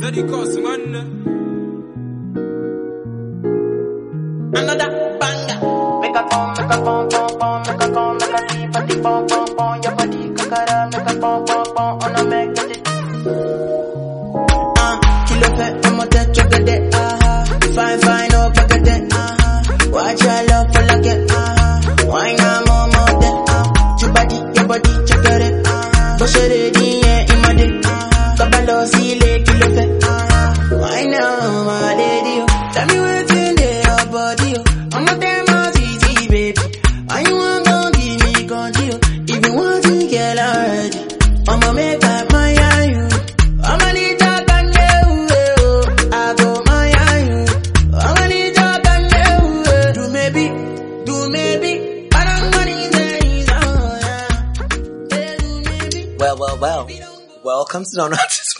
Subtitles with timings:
[0.00, 0.56] Zeddy Cos.
[4.54, 5.58] Another banger.
[6.02, 9.00] Make a pom, make a pom, pom, pom, make a pom, make a see body
[9.02, 9.43] pom, pom,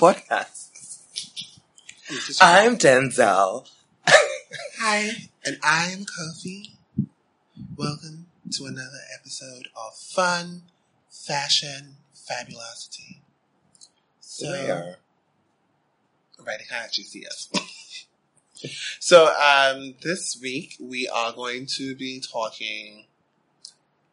[0.05, 0.69] Podcast.
[2.43, 3.67] I'm Denzel.
[4.78, 5.09] Hi,
[5.47, 6.73] and I'm Kofi.
[7.75, 10.65] Welcome to another episode of Fun,
[11.11, 13.23] Fashion, Fabulosity.
[14.20, 14.97] So, Where?
[16.47, 17.50] right, they can't see us.
[19.00, 23.06] so, um, this week we are going to be talking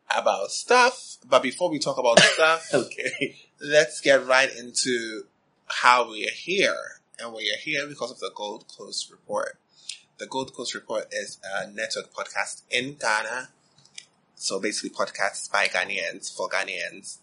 [0.10, 3.36] about stuff, but before we talk about stuff, Okay.
[3.60, 5.26] let's get right into
[5.72, 7.02] how we are here.
[7.20, 9.58] And we are here because of the Gold Coast Report.
[10.18, 13.50] The Gold Coast Report is a network podcast in Ghana.
[14.36, 17.20] So basically podcasts by Ghanaians for Ghanaians.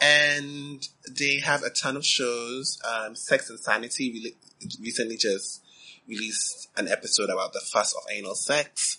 [0.00, 2.80] And they have a ton of shows.
[2.84, 4.36] Um, Sex and Sanity re-
[4.80, 5.62] recently just
[6.08, 8.98] released an episode about the fuss of anal sex.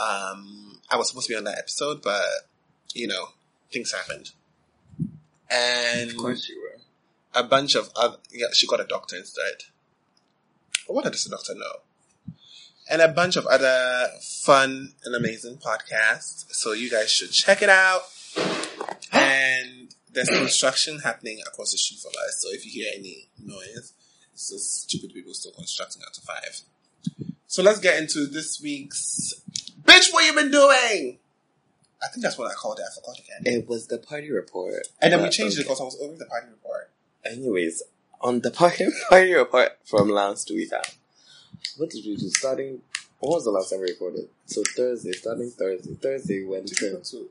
[0.00, 2.24] Um, I was supposed to be on that episode, but,
[2.94, 3.30] you know,
[3.72, 4.30] things happened.
[5.50, 6.67] And Of course you were.
[7.34, 9.64] A bunch of other, yeah, she got a doctor instead.
[10.86, 12.34] What does the doctor know?
[12.90, 16.46] And a bunch of other fun and amazing podcasts.
[16.50, 18.02] So you guys should check it out.
[19.12, 22.40] And there's construction happening across the street from us.
[22.40, 23.92] So if you hear any noise,
[24.32, 26.62] it's just stupid people still constructing after five.
[27.46, 29.34] So let's get into this week's
[29.88, 31.18] Bitch, what you been doing?
[32.02, 32.82] I think that's what I called it.
[32.82, 33.54] I forgot again.
[33.54, 34.86] It was the party report.
[35.00, 36.90] And then we changed it because I was over the party report.
[37.24, 37.82] Anyways,
[38.20, 40.80] on the party, party report from last week, uh,
[41.76, 42.28] what did we do?
[42.30, 42.80] Starting,
[43.20, 44.28] what was the last time we recorded?
[44.46, 45.94] So Thursday, starting Thursday.
[45.94, 47.28] Thursday we went to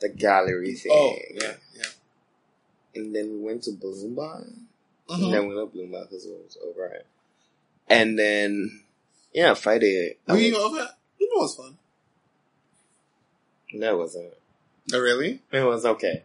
[0.00, 0.92] the gallery thing.
[0.94, 1.82] Oh, yeah, yeah.
[2.94, 4.44] And then we went to Bloom Bar.
[5.08, 5.24] Mhm.
[5.24, 7.02] And then we left Bloom Bar because it was over.
[7.88, 8.82] And then,
[9.32, 10.16] yeah, Friday.
[10.28, 10.96] I Were you went- over?
[11.18, 11.78] You know it was fun.
[13.72, 14.34] No, it wasn't.
[14.92, 15.42] Oh, really?
[15.52, 16.22] It was okay.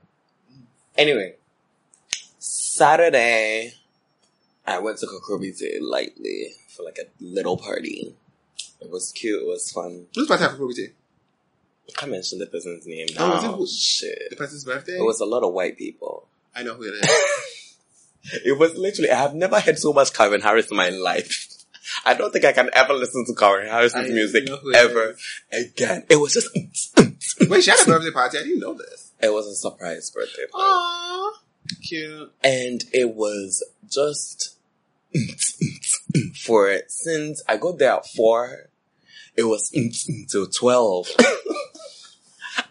[0.97, 1.35] Anyway,
[2.73, 3.75] Saturday,
[4.65, 8.15] I went to Kokrobite lightly for like a little party.
[8.81, 9.43] It was cute.
[9.43, 10.07] It was fun.
[10.15, 14.29] Who's birthday for Kobe I can't mention the person's name Oh, was it Shit.
[14.31, 14.97] The person's birthday?
[14.97, 16.25] It was a lot of white people.
[16.55, 17.09] I know who it is.
[18.43, 21.49] It was literally, I have never heard so much Calvin Harris in my life.
[22.05, 25.15] I don't think I can ever listen to Calvin Harris's music know who it ever
[25.51, 26.05] again.
[26.09, 26.49] It was just,
[27.49, 28.39] Wait, she had a birthday party.
[28.39, 29.11] I didn't know this.
[29.21, 30.65] it was a surprise birthday party.
[30.65, 31.31] Aww.
[31.87, 32.31] Cute.
[32.43, 34.57] and it was just
[36.43, 38.69] for it since I got there at four,
[39.35, 41.07] it was until twelve.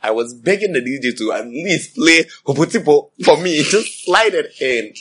[0.04, 4.52] I was begging the DJ to at least play Hopotipo for me, just slide it
[4.60, 4.92] in.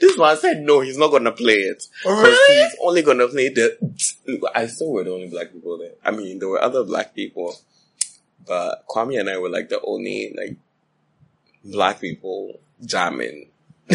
[0.00, 1.84] This one said no, he's not gonna play it.
[2.04, 2.62] Really?
[2.62, 3.76] He's only gonna play the.
[4.54, 5.92] I still were the only black people there.
[6.04, 7.54] I mean, there were other black people,
[8.46, 10.56] but Kwame and I were like the only like
[11.64, 13.50] black people jamming.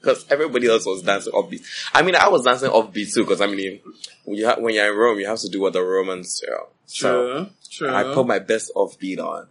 [0.00, 1.62] Because everybody else was dancing offbeat.
[1.92, 3.22] I mean, I was dancing offbeat too.
[3.22, 3.80] Because I mean,
[4.24, 6.56] when, you ha- when you're in Rome, you have to do what the Romans do.
[6.86, 7.94] So True.
[7.94, 9.48] I put my best offbeat on,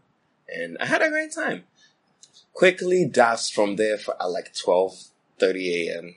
[0.47, 1.66] and I had a great time.
[2.53, 4.96] Quickly dashed from there for at like twelve
[5.40, 6.16] thirty a.m.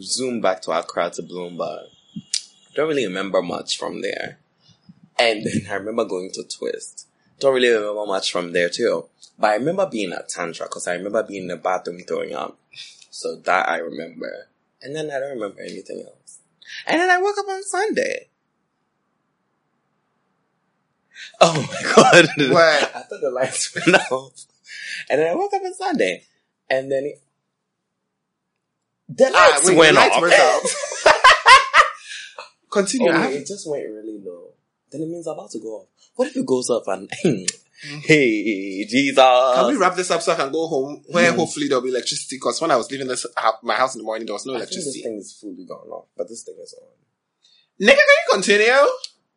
[0.00, 1.82] Zoom back to Accra to Bloom Bar.
[2.74, 4.38] Don't really remember much from there.
[5.18, 7.07] And then I remember going to Twist.
[7.38, 9.06] Don't really remember much from there too.
[9.38, 12.58] But I remember being at Tantra because I remember being in the bathroom throwing up.
[13.10, 14.48] So that I remember.
[14.82, 16.38] And then I don't remember anything else.
[16.86, 18.28] And then I woke up on Sunday.
[21.40, 22.28] Oh my god.
[22.50, 22.96] What?
[22.96, 24.44] I thought the lights went off.
[25.10, 26.24] And then I woke up on Sunday.
[26.70, 27.20] And then it,
[29.08, 30.22] the lights Ah, wait, the went lights off.
[30.22, 31.04] went off.
[32.70, 33.10] Continue.
[33.12, 34.50] Oh, it just went really low.
[34.90, 35.86] Then it means I'm about to go up.
[36.16, 37.10] What if it goes up and
[37.82, 39.16] hey Jesus?
[39.16, 41.04] Can we wrap this up so I can go home?
[41.08, 41.36] Where Mm.
[41.36, 42.36] hopefully there'll be electricity.
[42.36, 43.26] Because when I was leaving this
[43.62, 45.02] my house in the morning, there was no I think this electricity.
[45.04, 46.88] thing is fully gone off, but this thing is on.
[47.86, 48.88] Nigga, can you continue?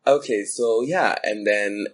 [0.08, 1.86] Okay, so yeah, and then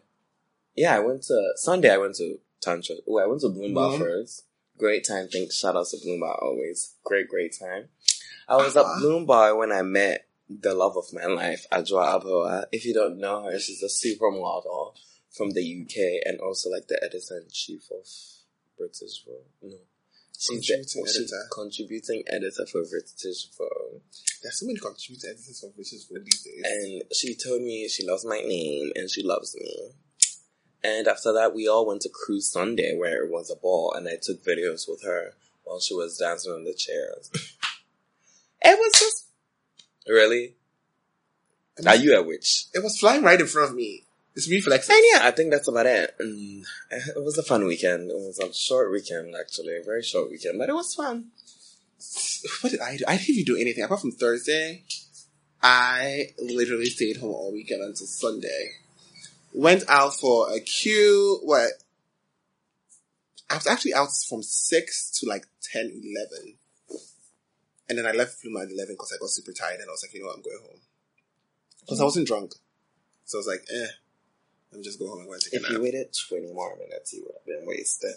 [0.76, 1.90] yeah, I went to Sunday.
[1.94, 2.96] I went to Tantra.
[3.08, 4.00] Oh, I went to Bloom Bar Mhm.
[4.00, 4.44] first.
[4.78, 5.28] Great time.
[5.28, 5.56] Thanks.
[5.58, 6.94] Shout out to Bloom Bar always.
[7.04, 7.90] Great, great time.
[8.48, 8.94] I was Uh-huh.
[8.96, 12.62] at Bloom Bar when I met the love of my life, Adwoa Aboah.
[12.62, 14.94] Uh, if you don't know her, she's a supermodel
[15.36, 18.06] from the UK and also like the editor in chief of
[18.78, 19.44] British Vogue.
[19.62, 19.78] No.
[20.40, 21.48] She's the Contributing she's editor.
[21.52, 24.02] contributing editor for British Vogue.
[24.44, 26.64] There's so many contributing editors for British Vogue these days.
[26.64, 29.92] And she told me she loves my name and she loves me.
[30.84, 34.08] And after that, we all went to Cruise Sunday where it was a ball and
[34.08, 35.34] I took videos with her
[35.64, 37.30] while she was dancing on the chairs.
[38.62, 39.27] it was just.
[40.08, 40.56] Really?
[41.86, 42.66] Are you a witch?
[42.74, 44.04] it was flying right in front of me.
[44.36, 44.90] It's reflexes.
[44.90, 46.16] And yeah, I think that's about it.
[46.20, 48.12] And it was a fun weekend.
[48.12, 49.78] It was a short weekend, actually.
[49.78, 51.32] A very short weekend, but it was fun.
[52.62, 53.04] What did I do?
[53.08, 54.84] I didn't even do anything apart from Thursday.
[55.62, 58.74] I literally stayed home all weekend until Sunday.
[59.54, 61.40] Went out for a queue.
[61.42, 61.72] What?
[63.50, 66.02] I was actually out from 6 to like 10,
[66.36, 66.57] 11.
[67.90, 70.04] And then I left Pluma at 11 because I got super tired and I was
[70.04, 70.80] like, you know what, I'm going home.
[71.82, 72.54] Because I wasn't drunk.
[73.26, 73.88] So I was like, eh,
[74.72, 76.76] let me just go home and go and take a If you waited 20 more
[76.78, 78.12] minutes, you would have been wasted.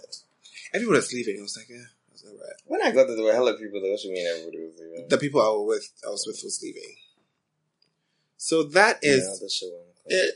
[0.74, 1.38] Everyone was leaving.
[1.38, 2.56] I was like, eh, I was alright.
[2.66, 3.92] When I got there, there were hella people there.
[3.92, 5.08] What you mean everybody was leaving?
[5.08, 6.96] The people I was with, I was with was leaving.
[8.36, 9.40] So that is
[10.06, 10.34] yeah, it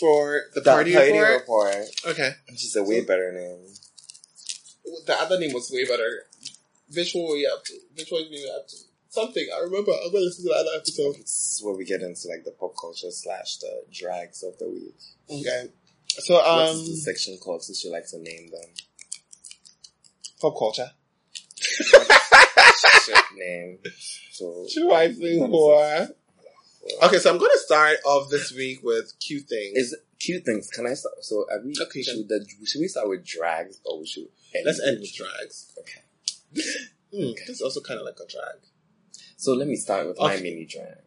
[0.00, 1.40] for the The party, report.
[1.40, 1.74] report.
[2.06, 2.30] Okay.
[2.48, 3.66] Which is a way better name.
[5.06, 6.26] The other name was way better.
[6.94, 7.74] Bitch, what were you up to?
[7.96, 8.76] Bitch, what were you up to?
[9.08, 9.46] Something.
[9.54, 9.92] I remember.
[9.92, 11.16] I'm gonna listen to other episode.
[11.20, 14.98] It's where we get into like the pop culture slash the drags of the week.
[15.30, 15.68] Okay.
[16.08, 18.70] So, What's um, the section called since you like to name them?
[20.40, 20.90] pop culture.
[21.56, 23.78] Shit name.
[24.32, 26.10] So Trifling whore.
[27.02, 29.76] Okay, so I'm gonna start off this week with cute things.
[29.76, 30.68] Is cute things?
[30.68, 31.14] Can I start?
[31.24, 31.74] So are we?
[31.80, 34.28] Okay, should, the, should we start with drags or we should?
[34.64, 35.72] Let's end with drags.
[35.78, 36.03] Okay.
[36.56, 38.60] Hmm, This is also kind of like a drag.
[39.36, 40.98] So let me start with my mini drag.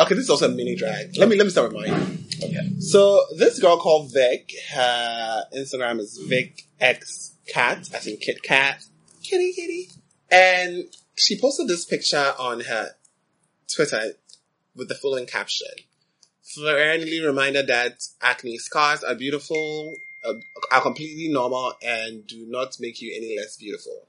[0.00, 1.16] Okay, this is also a mini drag.
[1.16, 2.24] Let me let me start with mine.
[2.42, 2.78] Okay.
[2.78, 8.84] So this girl called Vic, her Instagram is Vic X Cat, I think Kit Cat,
[9.22, 9.90] kitty kitty,
[10.30, 10.84] and
[11.14, 12.90] she posted this picture on her
[13.72, 14.12] Twitter
[14.74, 15.68] with the following caption:
[16.42, 19.94] "Friendly reminder that acne scars are beautiful,
[20.24, 20.34] uh,
[20.70, 24.08] are completely normal, and do not make you any less beautiful.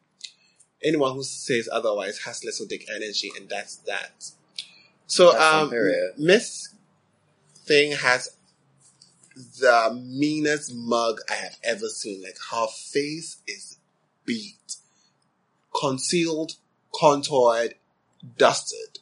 [0.84, 4.32] Anyone who says otherwise has little dick energy, and that's that."
[5.08, 5.74] So, That's um.
[6.18, 6.74] Miss
[7.66, 8.30] Thing has
[9.36, 12.22] the meanest mug I have ever seen.
[12.22, 13.78] Like her face is
[14.26, 14.78] beat,
[15.74, 16.54] concealed,
[16.94, 17.76] contoured,
[18.38, 19.00] dusted.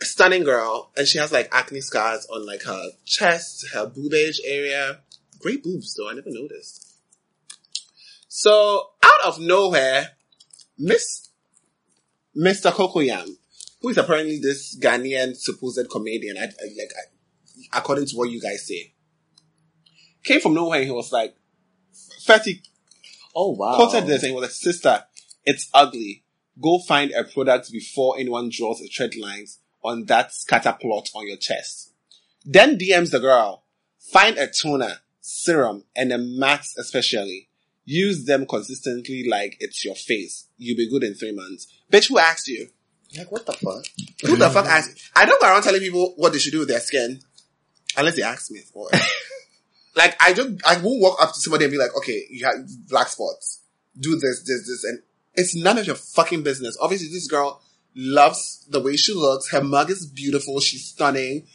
[0.00, 5.00] Stunning girl, and she has like acne scars on like her chest, her boobage area.
[5.38, 6.96] Great boobs though, I never noticed.
[8.28, 10.12] So out of nowhere,
[10.82, 11.30] Miss
[12.36, 12.72] Mr.
[12.72, 13.28] Cocoyam,
[13.80, 18.40] who is apparently this Ghanaian supposed comedian, I, I, like I, according to what you
[18.40, 18.92] guys say,
[20.24, 20.80] came from nowhere.
[20.80, 21.36] and He was like,
[22.24, 22.62] "Fatty
[23.34, 23.76] Oh wow.
[23.76, 25.04] quoted this and he was like, sister,
[25.44, 26.24] it's ugly.
[26.60, 31.26] Go find a product before anyone draws a thread lines on that scatter plot on
[31.26, 31.92] your chest.
[32.44, 33.64] Then DMs the girl.
[34.12, 37.48] Find a toner, serum, and a max especially.
[37.84, 40.46] Use them consistently like it's your face.
[40.56, 41.66] You'll be good in three months.
[41.90, 42.68] Bitch, who asked you?
[43.16, 43.84] Like what the fuck?
[44.22, 45.10] Who the fuck asked?
[45.14, 47.20] I don't go around telling people what they should do with their skin.
[47.96, 49.02] Unless they ask me for it.
[49.96, 52.54] like, I don't, I won't walk up to somebody and be like, okay, you have
[52.88, 53.60] black spots.
[53.98, 55.02] Do this, this, this, and
[55.34, 56.78] it's none of your fucking business.
[56.80, 57.60] Obviously, this girl
[57.94, 59.50] loves the way she looks.
[59.50, 60.60] Her mug is beautiful.
[60.60, 61.46] She's stunning.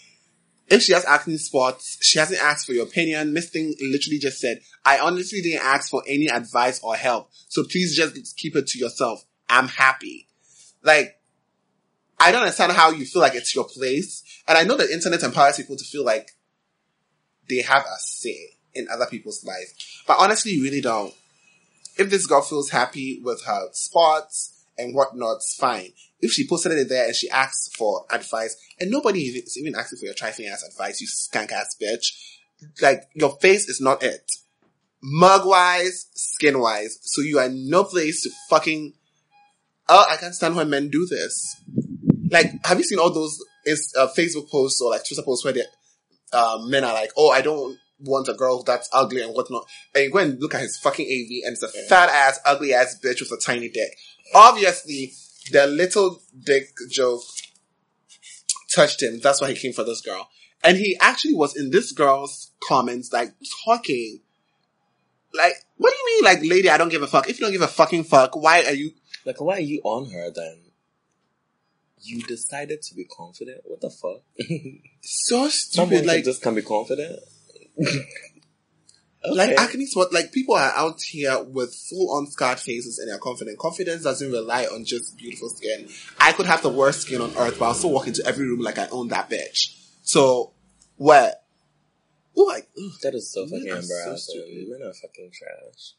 [0.70, 3.34] If she has acne spots, she hasn't asked for your opinion.
[3.34, 7.30] Miss Thing literally just said, I honestly didn't ask for any advice or help.
[7.48, 9.24] So please just keep it to yourself.
[9.50, 10.28] I'm happy.
[10.84, 11.22] Like,
[12.20, 14.24] I don't understand how you feel like it's your place.
[14.48, 16.32] And I know the internet empowers people to feel like
[17.48, 19.74] they have a say in other people's lives.
[20.06, 21.14] But honestly, you really don't.
[21.98, 25.92] If this girl feels happy with her spots and whatnot, it's fine.
[26.20, 30.00] If she posted it there and she asks for advice, and nobody is even asking
[30.00, 32.06] for your trifling ass advice, you skank ass bitch,
[32.82, 34.32] like, your face is not it.
[35.02, 38.94] Mug wise, skin wise, so you are in no place to fucking,
[39.90, 41.56] oh, I can't stand when men do this.
[42.30, 45.54] Like, have you seen all those is, uh, Facebook posts or like Twitter posts where
[45.54, 45.66] the
[46.34, 49.66] um, men are like, oh, I don't want a girl that's ugly and whatnot.
[49.94, 52.74] And you go and look at his fucking AV and it's a fat ass, ugly
[52.74, 53.92] ass bitch with a tiny dick.
[54.34, 55.14] Obviously,
[55.52, 57.22] the little dick joke
[58.70, 59.20] touched him.
[59.20, 60.30] That's why he came for this girl.
[60.64, 63.34] And he actually was in this girl's comments, like
[63.66, 64.22] talking.
[65.34, 67.30] Like, what do you mean, like, lady, I don't give a fuck?
[67.30, 68.92] If you don't give a fucking fuck, why are you,
[69.26, 70.60] Like, why are you on her then?
[72.02, 73.62] You decided to be confident?
[73.66, 74.22] What the fuck?
[75.02, 76.06] so Someone stupid?
[76.06, 77.20] Like, just can be confident?
[79.26, 83.18] Like acne what like people are out here with full on scarred faces and they're
[83.18, 83.58] confident.
[83.58, 85.90] Confidence doesn't rely on just beautiful skin.
[86.20, 88.62] I could have the worst skin on earth, but I'll still walk into every room
[88.62, 89.76] like I own that bitch.
[90.04, 90.54] So
[90.98, 91.44] what?
[92.38, 92.70] Oh like
[93.02, 94.18] That is so fucking so embarrassing.
[94.18, 94.70] stupid.
[94.70, 95.94] Men are fucking trash.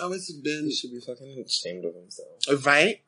[0.00, 2.28] oh it's been He should be fucking ashamed of himself.
[2.50, 3.02] Uh, right?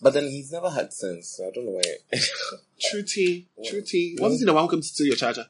[0.00, 2.18] But then he's never had sense, so I don't know why.
[2.90, 3.48] True tea.
[3.64, 4.16] True tea.
[4.20, 5.46] Well- Wasn't he the one who came to steal your charger?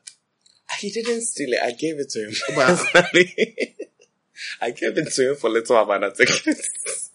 [0.81, 1.61] he didn't steal it.
[1.63, 2.35] I gave it to him.
[2.55, 3.77] Personally.
[4.61, 7.11] I gave it to him for little Havana tickets.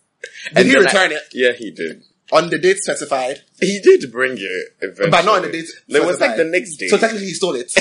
[0.54, 1.24] Did he then I- return it?
[1.34, 2.04] Yeah, he did.
[2.32, 3.42] On the date specified.
[3.60, 5.10] He did bring it eventually.
[5.12, 6.88] But not on the date It was like the next day.
[6.88, 7.72] So technically he stole it.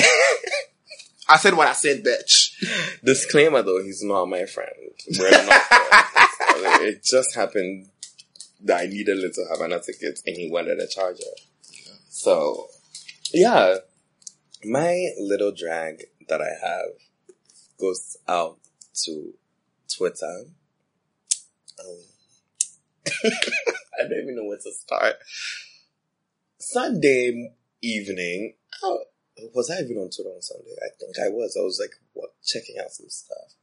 [1.27, 3.01] I said what I said, bitch.
[3.03, 4.69] Disclaimer though, he's not my friend.
[5.17, 6.79] We're not friends.
[6.81, 7.87] it just happened
[8.63, 11.23] that I needed little Havana tickets and he wanted a charger.
[12.09, 12.67] So,
[13.33, 13.77] yeah.
[14.65, 16.93] My little drag that I have
[17.79, 18.57] goes out
[19.03, 19.33] to
[19.93, 20.45] Twitter.
[21.79, 21.97] Um,
[23.25, 25.15] I don't even know where to start.
[26.59, 27.51] Sunday
[27.81, 28.53] evening,
[28.83, 28.99] oh,
[29.53, 30.75] was I even on Twitter on Sunday?
[30.81, 31.57] I think I was.
[31.59, 33.53] I was like, what, checking out some stuff.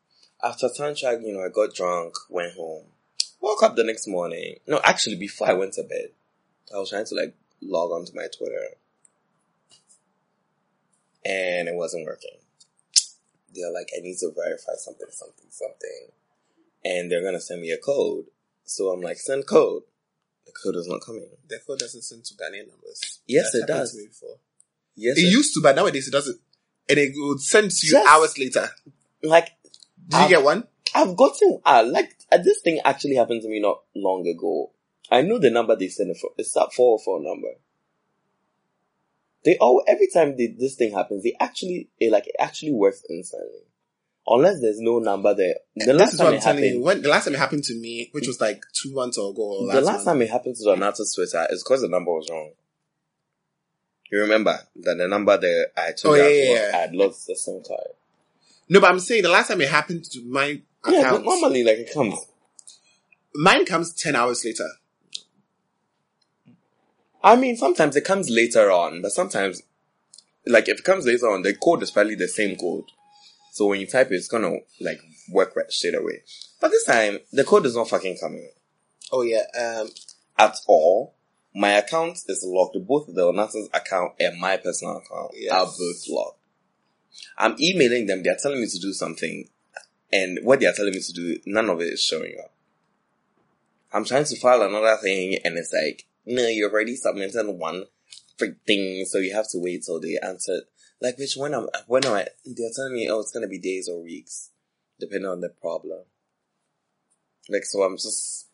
[0.42, 2.84] After soundtrack, you know, I got drunk, went home,
[3.40, 4.56] woke up the next morning.
[4.66, 6.10] No, actually, before I went to bed,
[6.74, 8.76] I was trying to like log onto my Twitter,
[11.24, 12.36] and it wasn't working.
[13.54, 16.08] They're like, I need to verify something, something, something,
[16.84, 18.26] and they're gonna send me a code.
[18.64, 19.82] So I'm like, send code.
[20.46, 21.26] The code is not coming.
[21.48, 23.20] The code doesn't send to Ghanaian numbers.
[23.26, 23.96] Yes, That's it does.
[23.96, 24.36] before.
[24.96, 26.40] Yes, It it- used to, but nowadays it doesn't.
[26.88, 28.06] And it would send to you Yes.
[28.08, 28.68] hours later.
[29.22, 29.50] like
[30.08, 30.68] Did you Um, get one?
[30.94, 34.72] I've gotten uh, like uh, this thing actually happened to me not long ago.
[35.10, 36.30] I know the number they send it for.
[36.38, 37.54] It's that four four number.
[39.44, 43.02] They all every time they, this thing happens, they actually it like it actually works
[43.08, 43.60] instantly,
[44.26, 45.54] unless there's no number there.
[45.76, 46.82] The This last is time what it I'm telling happened, you.
[46.82, 49.66] When the last time it happened to me, which was like two months ago, or
[49.66, 52.28] last the last month, time it happened to Donato's Twitter is because the number was
[52.30, 52.50] wrong.
[54.10, 56.70] You remember that the number that I told Oh, you yeah, I yeah, yeah.
[56.76, 57.86] I had lost the SIM card.
[58.68, 61.64] No, but I'm saying the last time it happened to my Yeah, account, but normally
[61.64, 62.14] like it comes.
[63.34, 64.68] mine comes ten hours later.
[67.22, 69.62] I mean, sometimes it comes later on, but sometimes,
[70.46, 72.84] like, if it comes later on, the code is probably the same code.
[73.52, 75.00] So when you type it, it's gonna, like,
[75.30, 76.22] work right straight away.
[76.60, 78.48] But this time, the code is not fucking coming
[79.12, 79.88] Oh yeah, um,
[80.38, 81.14] at all.
[81.54, 82.76] My account is locked.
[82.86, 85.52] Both the Onason's account and my personal account Yes.
[85.52, 86.38] are both locked.
[87.36, 88.22] I'm emailing them.
[88.22, 89.48] They're telling me to do something.
[90.12, 92.52] And what they're telling me to do, none of it is showing up.
[93.92, 97.84] I'm trying to file another thing and it's like, no, you've already submitted one
[98.66, 100.62] thing, so you have to wait till they answer.
[101.00, 103.88] Like, which when I'm, when am I, they're telling me, oh, it's gonna be days
[103.88, 104.50] or weeks,
[104.98, 106.00] depending on the problem.
[107.48, 108.46] Like, so I'm just,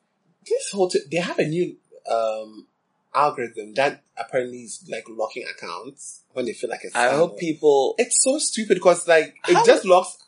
[0.49, 1.76] this whole t- they have a new
[2.11, 2.66] um
[3.14, 6.95] algorithm that apparently is like locking accounts when they feel like it's.
[6.95, 10.18] I hope people, It's so stupid because like it just locks.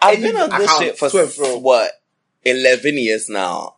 [0.00, 1.92] I've been on this account shit for what,
[2.44, 3.76] 11 years now.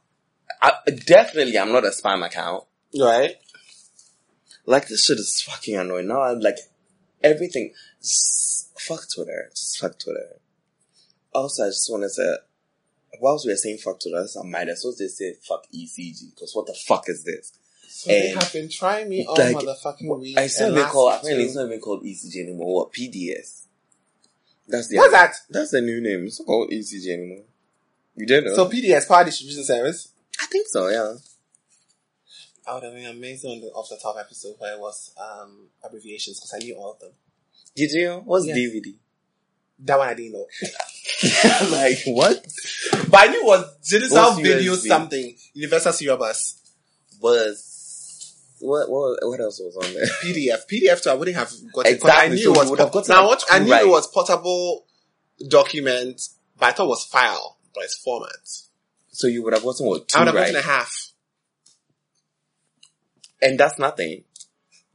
[0.61, 0.75] I,
[1.05, 2.65] definitely I'm not a spam account.
[2.99, 3.37] Right.
[4.67, 6.09] Like this shit is fucking annoying.
[6.09, 6.59] Now I'm like
[7.23, 7.73] everything.
[8.01, 9.51] Just fuck Twitter.
[9.51, 10.41] Just fuck Twitter.
[11.35, 12.11] Also, I just wanted to.
[12.11, 12.37] Say,
[13.21, 16.55] whilst we were saying fuck Twitter, I might as well just say fuck ECG because
[16.55, 17.53] what the fuck is this?
[17.89, 20.39] So they have been trying me all like, motherfucking week.
[20.39, 21.09] I still and even last call.
[21.09, 22.75] week Apparently, it's not even called ECG anymore.
[22.75, 23.67] What PDS?
[24.69, 25.35] That's the What's that?
[25.51, 26.27] That's the new name.
[26.27, 27.45] It's not called ECG anymore.
[28.17, 28.55] You didn't know?
[28.57, 30.13] So PDS Power Distribution Service.
[30.41, 30.89] I think so.
[30.89, 31.15] Yeah.
[32.67, 35.69] I would have been amazing on the off the top episode where it was um
[35.85, 37.11] abbreviations because I knew all of them.
[37.75, 38.23] Did you?
[38.25, 38.55] What's Yeah.
[38.55, 38.95] DVD?
[39.85, 40.47] That one I didn't know.
[41.71, 42.47] like what?
[43.11, 45.35] But I knew it was digital video something.
[45.55, 46.59] Universal Serial Bus.
[47.21, 48.89] Was what?
[48.91, 49.19] What?
[49.23, 50.05] What else was on there?
[50.23, 50.67] PDF.
[50.71, 51.73] PDF too, I wouldn't have gotten.
[51.73, 52.71] 'cause Exactly, I knew so it was.
[52.71, 53.45] would have gotten now what?
[53.51, 53.83] I knew right.
[53.85, 54.87] it was portable
[55.49, 56.21] document,
[56.59, 58.31] but I thought it was file, but it's format.
[59.11, 60.09] So you would have gotten what?
[60.09, 60.53] Two I would have right?
[60.53, 61.12] gotten a half.
[63.43, 64.25] And that's nothing.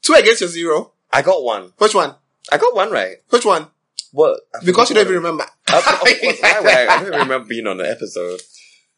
[0.01, 0.93] Two against your zero.
[1.11, 1.73] I got one.
[1.77, 2.15] Which one?
[2.51, 3.17] I got one right.
[3.29, 3.67] Which one?
[4.11, 4.39] What?
[4.55, 5.43] I Because you don't even remember.
[5.73, 6.87] Of course, why would I?
[6.87, 8.41] I don't remember being on the episode.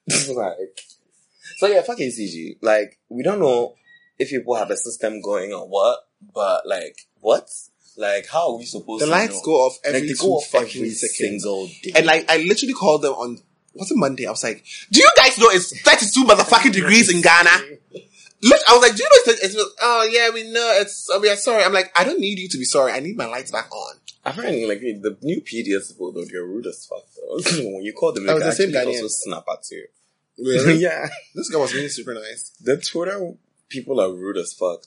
[0.08, 0.79] like,
[1.58, 2.58] so yeah, fucking CG.
[2.62, 3.75] Like, we don't know
[4.18, 6.00] if people have a system going or what,
[6.34, 7.50] but like, what?
[7.98, 9.41] Like, how are we supposed The to The lights know?
[9.46, 11.18] go off every like, two fucking seconds.
[11.44, 11.91] single day.
[11.96, 13.39] And like, I literally called them on,
[13.74, 14.25] what's it Monday?
[14.25, 17.50] I was like, do you guys know it's 32 motherfucking degrees in Ghana?
[18.41, 21.19] Look, I was like, do you know it's, it's oh yeah, we know it's, oh,
[21.19, 21.63] we are sorry.
[21.63, 22.91] I'm like, I don't need you to be sorry.
[22.93, 23.96] I need my lights back on.
[24.25, 27.03] Apparently, like the new PDS people, though, they're rude as fuck.
[27.15, 27.38] Though
[27.74, 29.03] when you call them, Oh, they the same actually Ghanaian.
[29.03, 29.88] also snap at you.
[30.38, 30.75] Really?
[30.79, 32.51] yeah, this guy was really super nice.
[32.62, 33.34] the Twitter
[33.67, 34.84] people are rude as fuck.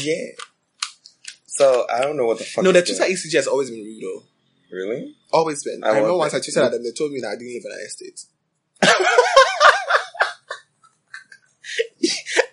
[0.00, 0.32] Yeah.
[1.46, 2.64] So I don't know what the fuck.
[2.64, 4.22] No, the Twitter going- ECG has always been rude though.
[4.76, 5.14] Really?
[5.32, 5.84] Always been.
[5.84, 7.62] I I, remember once I tweeted at them, they told me that I didn't live
[7.66, 8.24] in an estate.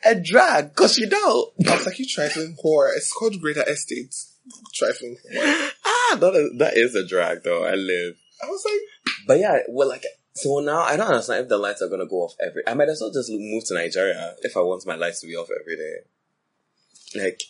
[0.10, 1.54] A drag, cause you don't.
[1.68, 2.89] I was like, you trifling whore.
[2.96, 4.38] It's called Greater Estates.
[4.74, 5.70] Trifling whore.
[5.86, 7.63] Ah, that is, that is a drag though.
[7.63, 8.16] I live.
[8.44, 11.84] I was like, But yeah, well, like, so now I don't understand if the lights
[11.84, 12.63] are gonna go off every.
[12.66, 15.36] I might as well just move to Nigeria if I want my lights to be
[15.36, 17.22] off every day.
[17.24, 17.44] Like,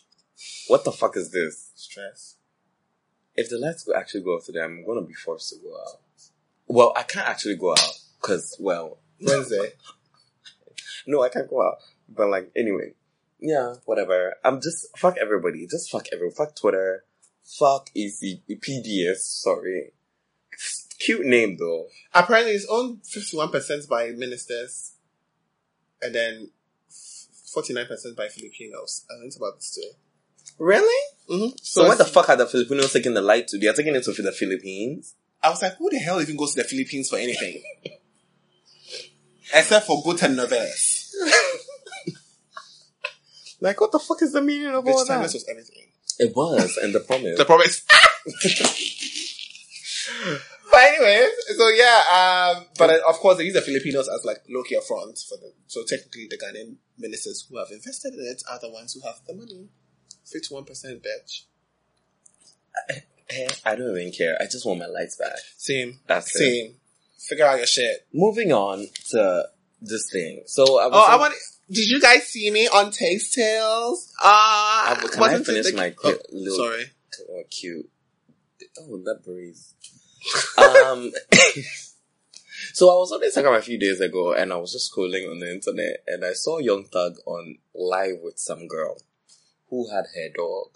[0.68, 1.72] what the fuck is this?
[1.76, 2.36] stress.
[3.36, 6.02] If the lights go actually go off today, I'm gonna be forced to go out.
[6.68, 9.74] Well, I can't actually go out because, well, Wednesday.
[11.08, 11.78] no, I can't go out.
[12.16, 12.94] But like, anyway,
[13.40, 14.36] yeah, whatever.
[14.44, 15.68] I'm just fuck everybody.
[15.68, 16.36] Just fuck everyone.
[16.36, 17.06] Fuck Twitter.
[17.44, 19.18] Fuck EC PDS.
[19.18, 19.94] Sorry.
[21.00, 21.88] Cute name though.
[22.14, 24.94] Apparently, it's owned 51% by ministers
[26.02, 26.50] and then
[26.92, 29.06] 49% by Filipinos.
[29.10, 29.90] I learned about this too.
[30.58, 31.06] Really?
[31.30, 31.56] Mm-hmm.
[31.62, 33.58] So, where the fuck are the Filipinos taking the light to?
[33.58, 35.16] They are taking it to the Philippines.
[35.42, 37.64] I was like, who the hell even goes to the Philippines for anything?
[39.54, 41.14] Except for good telenovelas.
[43.62, 45.14] Like, what the fuck is the meaning of all Bitch, that?
[45.14, 45.88] timeless was everything.
[46.20, 47.38] It was, and the promise.
[47.38, 47.82] The promise.
[50.72, 54.38] but anyways, so yeah, um, but uh, of course they use the Filipinos as like
[54.50, 55.52] local front for them.
[55.68, 59.22] So technically, the Ghanaian ministers who have invested in it are the ones who have
[59.28, 59.70] the money.
[60.26, 61.44] Fifty-one percent, bitch.
[63.30, 64.38] Eh, I don't even care.
[64.42, 65.38] I just want my lights back.
[65.58, 66.00] Same.
[66.08, 66.40] That's it.
[66.40, 66.76] Same.
[67.18, 68.06] Figure out your shit.
[68.14, 69.48] Moving on to
[69.82, 70.44] this thing.
[70.48, 70.94] So I was.
[70.94, 71.34] Oh, I want.
[71.72, 74.12] Did you guys see me on Taste Tales?
[74.20, 76.86] Ah, Uh, can I wasn't it finish the- my oh, little- Sorry.
[77.30, 77.90] Oh, cute.
[78.80, 79.74] Oh, that breeze.
[80.58, 81.12] um,
[82.74, 85.40] so I was on Instagram a few days ago, and I was just scrolling on
[85.40, 88.98] the internet, and I saw Young Thug on live with some girl
[89.70, 90.72] who had her dog,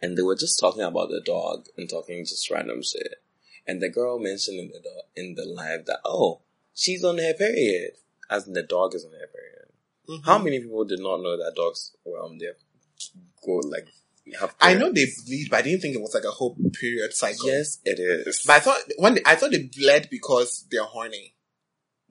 [0.00, 3.16] and they were just talking about the dog and talking just random shit.
[3.66, 6.40] And the girl mentioned in the do- in the live that oh,
[6.74, 7.92] she's on her period,
[8.30, 9.59] as in the dog is on her period.
[10.08, 10.24] Mhm.
[10.24, 12.54] How many people did not know that dogs were on their
[13.44, 13.86] go like
[14.38, 14.54] have?
[14.60, 17.48] I know they bleed, but I didn't think it was like a whole period cycle.
[17.48, 18.42] Yes, it is.
[18.46, 21.34] But I thought when they, I thought they bled because they're horny.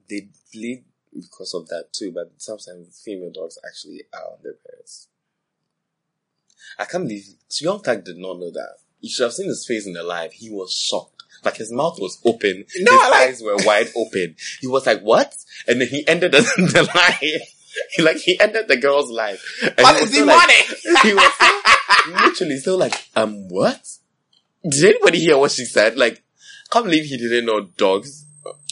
[0.08, 5.08] they bleed because of that too, but sometimes female dogs actually are on their periods.
[6.78, 7.26] I can't believe
[7.60, 8.76] Young Thug did not know that.
[9.00, 10.32] You should have seen his face in the live.
[10.32, 11.22] He was shocked.
[11.44, 12.64] Like his mouth was open.
[12.80, 14.36] No, his like- eyes were wide open.
[14.60, 15.34] He was like, "What?"
[15.66, 17.40] And then he ended the live.
[17.92, 19.44] He like he ended the girl's life.
[19.62, 20.50] And But he was it's still like,
[21.02, 23.86] he was still, literally still like, um, what?
[24.68, 25.96] Did anybody hear what she said?
[25.96, 26.22] Like,
[26.70, 28.26] can't believe he didn't know dogs.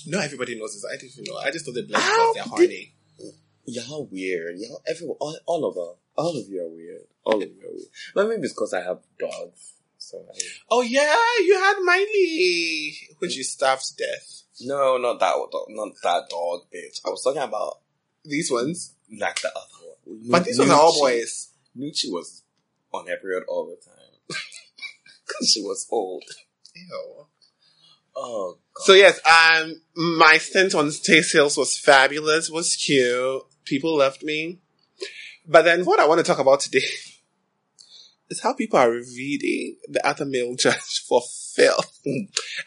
[0.07, 0.85] No, everybody knows this.
[0.91, 1.37] I didn't know.
[1.37, 2.95] I just thought they How because they're horny.
[3.67, 4.59] Y'all weird.
[4.59, 7.03] Y'all, everyone, all, all of us, all of you are weird.
[7.25, 7.89] All of you are weird.
[8.15, 9.75] But maybe it's because I have dogs.
[9.99, 10.39] So I,
[10.71, 14.43] Oh yeah, you had Miley, which you to death.
[14.63, 17.01] no, not that dog, not that dog, bitch.
[17.05, 17.81] I was talking about
[18.29, 20.21] These ones, like the other one.
[20.31, 21.51] but these ones are all boys.
[21.77, 22.43] Nucci was
[22.93, 24.19] on her period all the time
[25.27, 26.25] because she was old.
[26.75, 27.27] Ew.
[28.17, 28.83] Oh god.
[28.85, 33.43] So yes, um, my stint on Taste Tales was fabulous, was cute.
[33.65, 34.59] People loved me.
[35.47, 36.85] But then what I want to talk about today
[38.31, 41.23] is how people are reading the other male judge for
[41.55, 42.01] filth.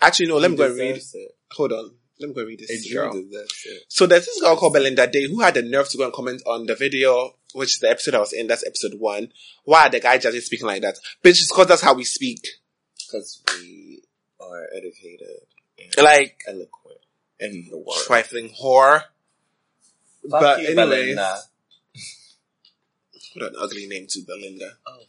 [0.02, 0.96] Actually, no, let me go and read.
[0.96, 1.36] It.
[1.52, 1.92] Hold on.
[2.22, 3.10] Let me go and read this It girl.
[3.12, 3.54] really deserves.
[3.90, 6.42] So there's this girl called Belinda Day who had the nerve to go and comment
[6.46, 8.48] on the video, which is the episode I was in.
[8.48, 9.32] That's episode one.
[9.66, 10.98] Why are the guy judges speaking like that?
[11.24, 12.48] Bitch, it's because that's how we speak.
[13.08, 14.04] Because we
[14.40, 15.28] are educated
[15.80, 17.00] and Like, eloquent
[17.40, 17.98] in the world.
[18.06, 19.02] trifling whore.
[20.30, 21.38] Fuck but you, anyways, Belinda.
[23.34, 24.74] what an ugly name to Belinda.
[24.86, 25.00] Oh,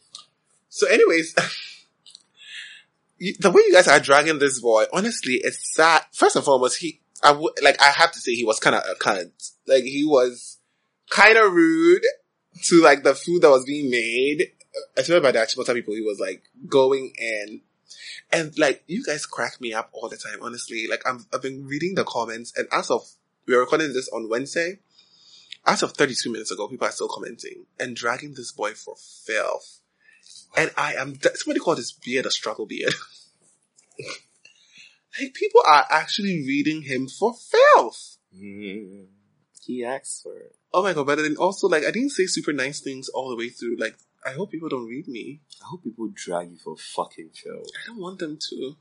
[0.69, 1.35] So anyways,
[3.19, 6.01] the way you guys are dragging this boy, honestly, it's sad.
[6.11, 8.83] First and foremost, he, I would, like, I have to say he was kind of
[8.83, 9.51] a cunt.
[9.67, 10.59] Like, he was
[11.09, 12.03] kind of rude
[12.63, 14.51] to, like, the food that was being made.
[14.97, 17.61] I swear by the Achimota people, he was like going in.
[18.31, 20.87] And like, you guys crack me up all the time, honestly.
[20.89, 23.07] Like, I'm, I've been reading the comments, and as of,
[23.45, 24.79] we are recording this on Wednesday.
[25.65, 29.79] As of 32 minutes ago, people are still commenting and dragging this boy for filth.
[30.57, 32.93] And I am, somebody called this beard a struggle beard.
[35.19, 38.17] like, people are actually reading him for filth.
[38.35, 39.05] Mm,
[39.61, 40.55] he asked for it.
[40.73, 43.35] Oh my god, but then also, like, I didn't say super nice things all the
[43.35, 43.77] way through.
[43.77, 43.95] Like,
[44.25, 45.41] I hope people don't read me.
[45.61, 47.67] I hope people drag you for fucking filth.
[47.83, 48.75] I don't want them to.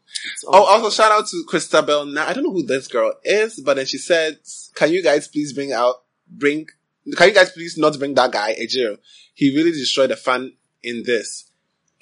[0.46, 2.06] Oh, also shout out to Christabel.
[2.06, 4.38] Now I don't know who this girl is, but then she said,
[4.74, 5.96] "Can you guys please bring out
[6.28, 6.68] bring?
[7.16, 8.98] Can you guys please not bring that guy Ejiro?
[9.34, 11.50] He really destroyed the fun in this,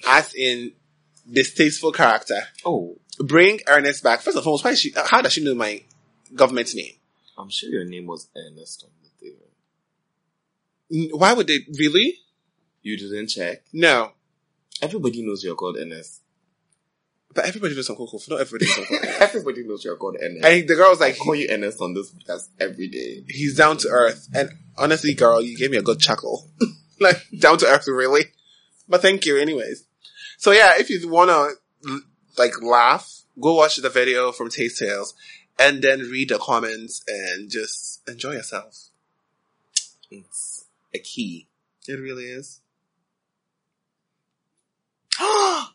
[0.05, 0.73] as in
[1.29, 2.41] distasteful character.
[2.65, 4.21] oh, Bring Ernest back.
[4.21, 4.93] First of all, why is she?
[4.95, 5.83] How does she know my
[6.33, 6.93] government name?
[7.37, 9.35] I'm sure your name was Ernest on the thing.
[11.11, 12.17] N- Why would they really?
[12.81, 13.63] You didn't check.
[13.73, 14.11] No,
[14.81, 16.21] Everybody knows you're called Ernest.
[17.35, 18.27] but everybody knows Uncle Kof.
[18.29, 18.99] Not everybody knows.
[19.21, 20.43] Everybody knows you're called Ernest.
[20.43, 23.23] And the girl was I like, call you Ernest on this podcast every day.
[23.29, 24.27] he's down to earth.
[24.33, 26.49] And honestly, girl, you gave me a good chuckle.
[26.99, 28.23] like, down to earth, really.
[28.89, 29.83] But thank you anyways.
[30.41, 31.49] So yeah, if you wanna,
[32.35, 35.13] like, laugh, go watch the video from Taste Tales
[35.59, 38.89] and then read the comments and just enjoy yourself.
[40.09, 41.47] It's a key.
[41.87, 42.59] It really is.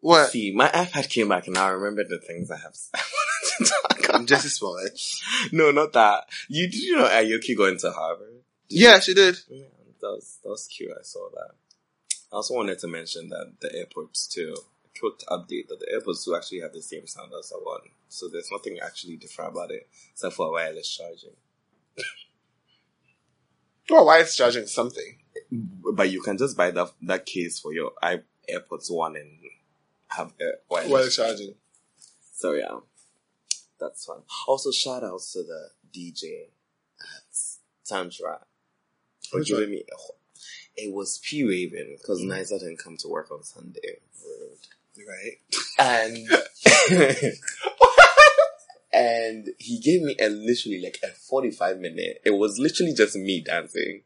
[0.00, 0.30] what?
[0.30, 3.70] See, my iPad came back and I remember the things I have I wanted to
[3.82, 4.26] talk about.
[4.26, 4.98] Jussie Smollett.
[5.52, 6.24] No, not that.
[6.48, 8.32] You did you know Ayoki going to Harvard?
[8.70, 9.36] Yeah, she did.
[9.50, 9.64] Yeah,
[10.00, 10.90] that was that was cute.
[10.98, 11.50] I saw that.
[12.32, 14.54] I also wanted to mention that the AirPods too.
[14.98, 18.28] Quick update that the AirPods do actually have the same sound as the one, so
[18.28, 21.36] there's nothing actually different about it except for wireless charging.
[23.90, 25.18] Well, is charging something?
[25.50, 29.38] But you can just buy that that case for your i AirPods One and
[30.08, 30.90] have uh, wireless.
[30.92, 31.54] Why is charging?
[32.32, 32.78] So yeah,
[33.80, 34.18] that's fun.
[34.46, 36.50] Also, shout outs to the DJ
[37.00, 37.36] at
[37.84, 38.40] Tantra
[39.28, 39.84] for giving me.
[39.92, 40.19] A,
[40.84, 42.26] it was P Raven because mm.
[42.28, 45.06] Niza didn't come to work on Sunday, Rude.
[45.08, 45.38] Right.
[45.78, 46.28] and
[48.92, 52.20] and he gave me a literally like a forty five minute.
[52.24, 54.02] It was literally just me dancing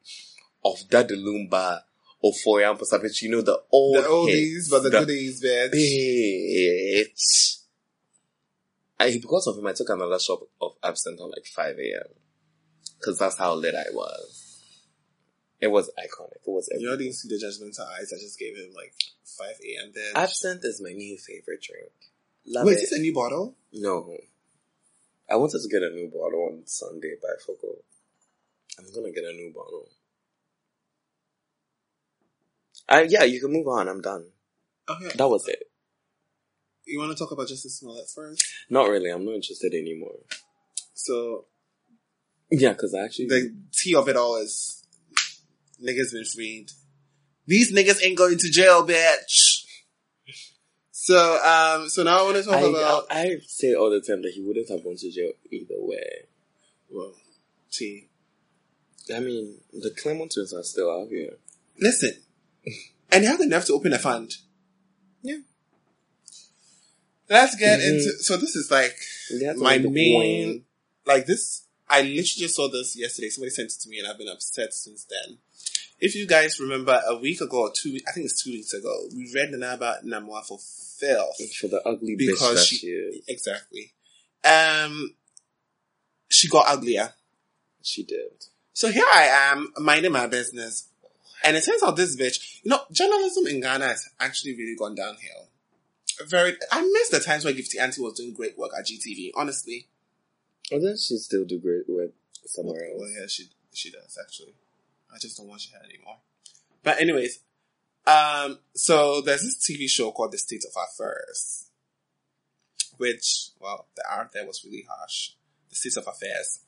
[0.64, 1.80] of Daddy Lumba
[2.20, 3.22] or Foyan Pasapich.
[3.22, 5.72] You know the old The oldies, hits, but the, goodies, bitch.
[5.74, 7.58] bitch.
[8.98, 12.14] I, because of him, I took another shot of absinthe on like 5 a.m.
[13.04, 14.43] Cause that's how lit I was.
[15.64, 16.44] It was iconic.
[16.46, 18.12] It was You know, didn't see the judgmental eyes.
[18.12, 18.92] I just gave him like
[19.24, 19.92] 5 a.m.
[19.96, 20.14] bitch.
[20.14, 21.90] Absinthe is my new favorite drink.
[22.46, 22.82] Love Wait, it.
[22.82, 23.54] is this a new bottle?
[23.72, 24.14] No.
[25.30, 27.78] I wanted to get a new bottle on Sunday, but I forgot.
[28.78, 29.88] I'm gonna get a new bottle.
[32.88, 33.88] Uh, yeah, you can move on.
[33.88, 34.26] I'm done.
[34.88, 35.10] Okay.
[35.16, 35.70] That was it.
[36.86, 38.44] You want to talk about Jussie Smollett first?
[38.68, 39.08] Not really.
[39.10, 40.18] I'm not interested anymore.
[40.92, 41.46] So,
[42.50, 43.28] Yeah, because I actually.
[43.28, 44.83] the tea of it all is
[45.84, 46.70] niggas been freed.
[47.46, 49.64] These niggas ain't going to jail, bitch.
[50.90, 54.00] So, um, so now I want to talk I, about, I, I say all the
[54.00, 56.24] time that he wouldn't have gone to jail either way.
[56.90, 57.12] well,
[57.68, 58.08] see,
[59.14, 61.34] I mean, the Clermont twins are still out here.
[61.78, 62.12] Listen.
[63.12, 64.32] And you have the nerve to open a fund.
[65.22, 65.38] Yeah.
[67.28, 67.88] Let's get Mhm.
[67.88, 68.96] into, so this is like,
[69.30, 70.64] They my main, wine.
[71.06, 73.28] like this, I literally just saw this yesterday.
[73.28, 75.38] Somebody sent it to me and I've been upset since then.
[76.00, 79.06] If you guys remember a week ago or two, I think it's two weeks ago,
[79.14, 81.36] we read Nana Aba Anamoah for filth.
[81.56, 83.22] for the ugly bitch Because that she- she.
[83.28, 83.92] Exactly.
[84.44, 85.14] Um,
[86.30, 87.14] she got uglier.
[87.82, 88.46] She did.
[88.72, 90.88] So here I am, minding my business.
[91.44, 94.94] And it turns out this bitch, you know, journalism in Ghana has actually really gone
[94.94, 95.48] downhill.
[96.26, 99.88] Very, I miss the times where Gifty Anti was doing great work at GTV, honestly.
[100.70, 102.12] Well, then she still do great with
[102.46, 103.14] somewhere Well, else.
[103.20, 104.54] yeah, she, she does, actually.
[105.14, 106.16] I just don't watch it anymore.
[106.82, 107.40] But anyways,
[108.06, 111.70] um, so there's this TV show called The State of Affairs,
[112.96, 115.30] which, well, the art there was really harsh.
[115.70, 116.60] The State of Affairs.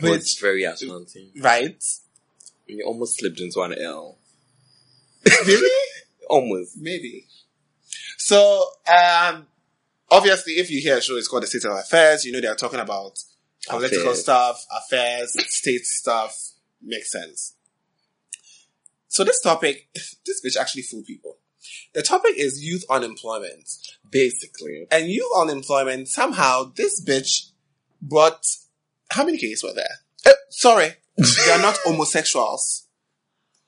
[0.00, 1.32] Which, it's very Ashanti.
[1.40, 1.82] right?
[2.66, 4.18] You almost slipped into an L.
[5.46, 5.70] really?
[6.28, 6.78] Almost.
[6.78, 7.26] Maybe.
[8.16, 9.46] So, um,
[10.10, 12.24] obviously, if you hear a show, it's called the State of Affairs.
[12.24, 13.18] You know they are talking about
[13.68, 14.22] political Affairs.
[14.22, 16.34] stuff, affairs, state stuff.
[16.82, 17.56] Makes sense.
[19.10, 21.36] So this topic, this bitch actually fooled people.
[21.92, 23.68] The topic is youth unemployment.
[24.08, 24.86] Basically.
[24.90, 27.50] And youth unemployment, somehow, this bitch
[28.00, 28.46] brought,
[29.10, 29.96] how many cases were there?
[30.26, 30.94] Eh, sorry.
[31.16, 32.86] they are not homosexuals.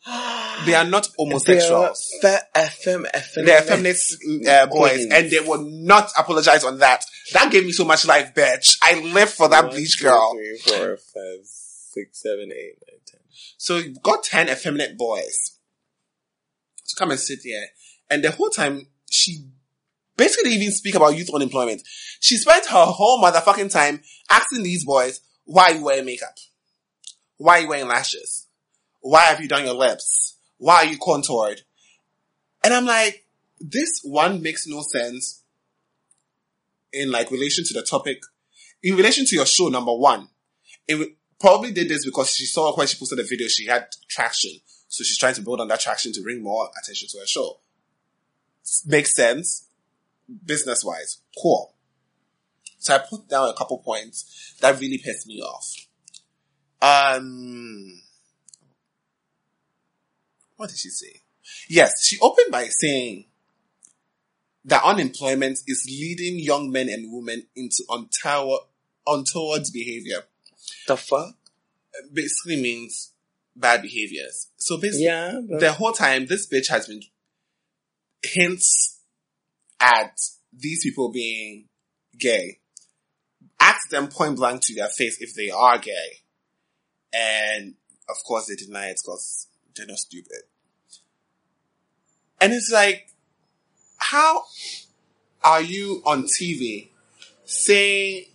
[0.67, 2.09] They are not homosexuals.
[2.23, 4.17] They are fe- FM, FM, They're feminist
[4.49, 7.05] uh, boys, and they will not apologize on that.
[7.33, 8.77] That gave me so much life, bitch.
[8.83, 10.35] I live for that One, bleach two, girl.
[10.35, 13.21] three, four, five, six, seven, eight, nine, ten.
[13.57, 15.59] So you've got 10 effeminate boys
[16.89, 17.67] to come and sit here.
[18.11, 19.47] And the whole time, she
[20.17, 21.83] basically even speak about youth unemployment.
[22.21, 26.35] She spent her whole motherfucking time asking these boys, why are you wearing makeup?
[27.39, 28.47] Why are you wearing lashes?
[29.01, 30.39] Why have you done your lips?
[30.59, 31.63] Why are you contoured?
[32.63, 33.25] And I'm like,
[33.59, 35.43] this one makes no sense
[36.93, 38.21] in like relation to the topic,
[38.83, 40.29] in relation to your show, number one.
[40.87, 44.53] It probably did this because she saw when she posted the video, she had traction.
[44.89, 47.59] So she's trying to build on that traction to bring more attention to her show.
[48.87, 49.69] Makes sense.
[50.45, 51.19] Business wise.
[51.41, 51.75] Cool.
[52.79, 55.75] So I put down a couple points that really pissed me off.
[56.81, 58.01] Um,
[60.57, 61.21] what did she say?
[61.69, 63.27] Yes, she opened by saying
[64.65, 68.63] that unemployment is leading young men and women into untoward,
[69.07, 70.23] untoward behavior.
[70.87, 71.37] The fuck?
[72.13, 73.13] Basically means
[73.55, 74.49] bad behaviors.
[74.57, 75.41] So basically, Yeah.
[75.49, 77.03] but- the whole time this bitch has been
[78.23, 79.01] hints
[79.81, 80.19] at
[80.53, 81.69] these people being
[82.19, 82.61] gay.
[83.61, 86.23] Ask them point blank to their face if they are gay.
[87.13, 87.75] And
[88.09, 90.43] of course they deny it because they're not stupid.
[92.41, 93.09] And it's like,
[93.99, 94.45] how
[95.45, 96.91] are you on TV
[97.45, 98.27] saying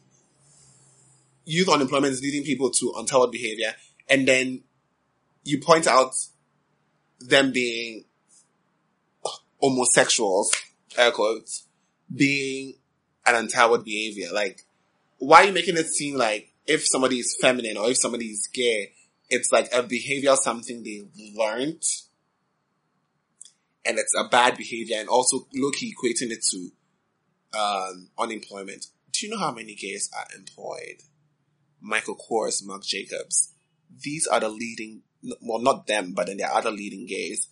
[1.48, 3.74] youth unemployment is leading people to untoward behavior
[4.10, 4.62] and then
[5.44, 6.14] you point out
[7.20, 8.04] them being
[9.62, 10.52] homosexuals,
[10.98, 11.66] air quotes,
[12.14, 12.74] being
[13.26, 14.28] an untoward behavior.
[14.34, 14.66] Like,
[15.20, 18.48] why are you making it seem like if somebody is feminine or if somebody is
[18.48, 18.92] gay,
[19.30, 21.06] it's like a behavior, something they
[21.36, 21.84] learned,
[23.86, 26.72] and it's a bad behavior, and also low-key equating it to
[27.58, 28.88] um, unemployment.
[29.12, 31.02] Do you know how many gays are employed?
[31.82, 33.54] Michael Kors, Marc Jacobs.
[34.04, 35.04] These are the leading,
[35.42, 37.50] well, not them, but then there are other leading gays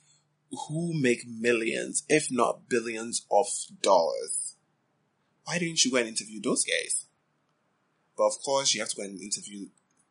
[0.67, 3.47] who make millions, if not billions of
[3.81, 4.55] dollars.
[5.45, 7.05] Why didn't you go and interview those guys?
[8.17, 9.67] But of course, you have to go and interview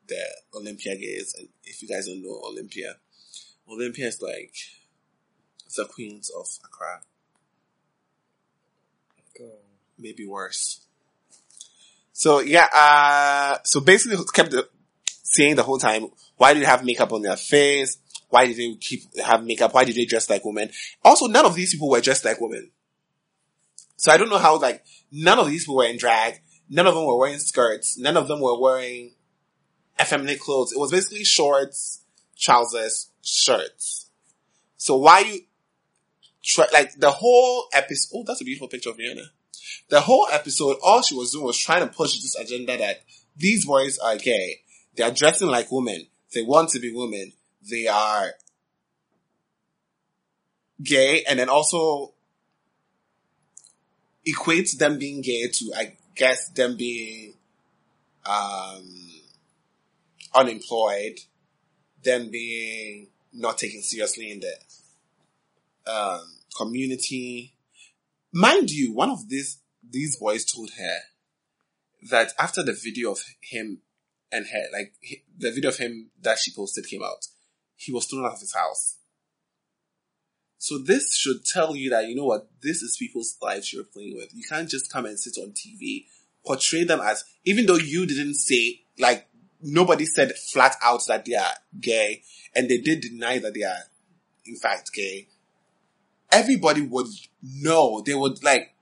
[0.06, 0.22] the
[0.54, 1.34] Olympia gays.
[1.38, 2.96] And if you guys don't know Olympia,
[3.68, 4.54] Olympia is like
[5.76, 7.00] the queens of Accra.
[9.98, 10.83] Maybe worse.
[12.16, 14.54] So yeah, uh, so basically kept
[15.04, 17.98] saying the whole time, why did they have makeup on their face?
[18.28, 19.74] Why did they keep have makeup?
[19.74, 20.70] Why did they dress like women?
[21.04, 22.70] Also, none of these people were dressed like women.
[23.96, 26.40] So I don't know how like none of these people were in drag.
[26.70, 27.98] None of them were wearing skirts.
[27.98, 29.14] None of them were wearing
[30.00, 30.72] effeminate clothes.
[30.72, 32.04] It was basically shorts,
[32.38, 34.08] trousers, shirts.
[34.76, 35.40] So why you
[36.44, 38.18] try like the whole episode?
[38.18, 39.26] Oh, that's a beautiful picture of Rihanna.
[39.88, 43.02] The whole episode, all she was doing was trying to push this agenda that
[43.36, 44.60] these boys are gay.
[44.96, 46.06] They are dressing like women.
[46.32, 47.32] They want to be women.
[47.68, 48.32] They are
[50.82, 52.14] gay, and then also
[54.26, 57.34] equates them being gay to, I guess, them being
[58.26, 59.10] um,
[60.34, 61.18] unemployed,
[62.02, 66.22] them being not taken seriously in the um,
[66.56, 67.53] community.
[68.36, 70.98] Mind you, one of these these boys told her
[72.10, 73.82] that after the video of him
[74.32, 77.28] and her, like he- the video of him that she posted came out,
[77.76, 78.96] he was thrown out of his house.
[80.58, 84.16] So this should tell you that you know what this is people's lives you're playing
[84.16, 84.34] with.
[84.34, 86.06] You can't just come and sit on TV,
[86.44, 89.28] portray them as even though you didn't say like
[89.60, 93.84] nobody said flat out that they are gay, and they did deny that they are
[94.44, 95.28] in fact gay.
[96.34, 97.06] Everybody would
[97.42, 98.02] know.
[98.04, 98.74] They would like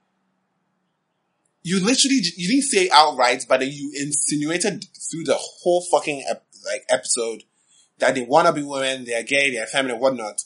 [1.63, 6.83] you literally you didn't say outright, but you insinuated through the whole fucking ep- like
[6.89, 7.43] episode
[7.99, 10.41] that they want to be women, they are gay, they are feminine, whatnot.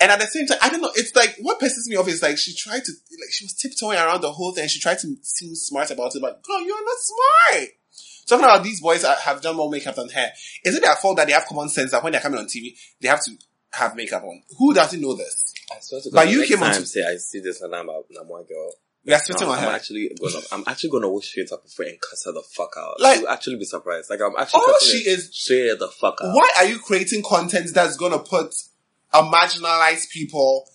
[0.00, 0.90] And at the same time, I don't know.
[0.96, 3.98] It's like what pisses me off is like she tried to like she was tiptoeing
[3.98, 4.68] around the whole thing.
[4.68, 7.68] She tried to seem smart about it, but girl, you're not smart.
[8.26, 10.30] Talking about these boys have done more makeup than her.
[10.64, 12.76] Is it their fault that they have common sense that when they're coming on TV,
[13.00, 13.32] they have to
[13.72, 14.42] have makeup on?
[14.58, 15.54] Who doesn't know this?
[15.70, 17.88] I swear to God, But you came time onto- say I see this and I'm
[17.88, 18.72] a, I'm one girl.
[19.04, 19.70] We are spitting I'm, on I'm her.
[19.74, 23.00] actually gonna, I'm actually gonna walk straight up before and cuss her the fuck out.
[23.00, 24.10] Like- You'll actually be surprised.
[24.10, 26.34] Like I'm actually All she is- straight the fuck out.
[26.34, 28.54] Why are you creating content that's gonna put
[29.12, 30.68] a marginalized people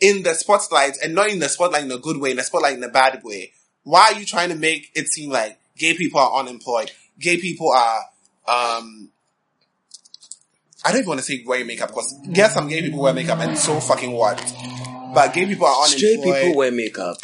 [0.00, 2.74] in the spotlight and not in the spotlight in a good way, in the spotlight
[2.76, 3.52] in a bad way?
[3.82, 6.90] Why are you trying to make it seem like gay people are unemployed?
[7.18, 8.00] Gay people are,
[8.46, 9.10] um,
[10.86, 13.40] I don't even want to say wearing makeup because yes, some gay people wear makeup
[13.40, 14.38] and so fucking what?
[15.12, 15.98] But gay people are unemployed.
[15.98, 17.16] Straight people wear makeup.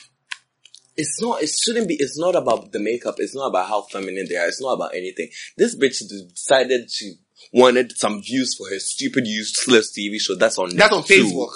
[0.96, 1.42] It's not.
[1.42, 1.94] It shouldn't be.
[1.94, 3.14] It's not about the makeup.
[3.18, 4.48] It's not about how feminine they are.
[4.48, 5.28] It's not about anything.
[5.56, 7.14] This bitch decided she
[7.52, 10.34] wanted some views for her stupid useless TV show.
[10.34, 10.74] That's on.
[10.74, 11.04] That's on.
[11.04, 11.52] Facebook.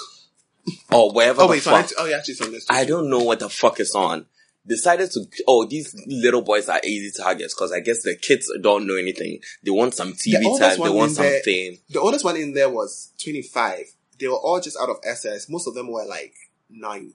[0.91, 1.41] or wherever.
[1.41, 1.89] Oh wait, so fuck.
[1.97, 2.65] Oh yeah, it's on this.
[2.69, 4.27] I don't know what the fuck is on.
[4.67, 8.85] Decided to, oh, these little boys are easy targets because I guess the kids don't
[8.85, 9.39] know anything.
[9.63, 10.85] They want some TV oldest time.
[10.85, 11.77] They want in some there- fame.
[11.89, 13.85] The oldest one in there was 25.
[14.19, 15.47] They were all just out of SS.
[15.47, 16.33] Most of them were like
[16.69, 17.13] 19,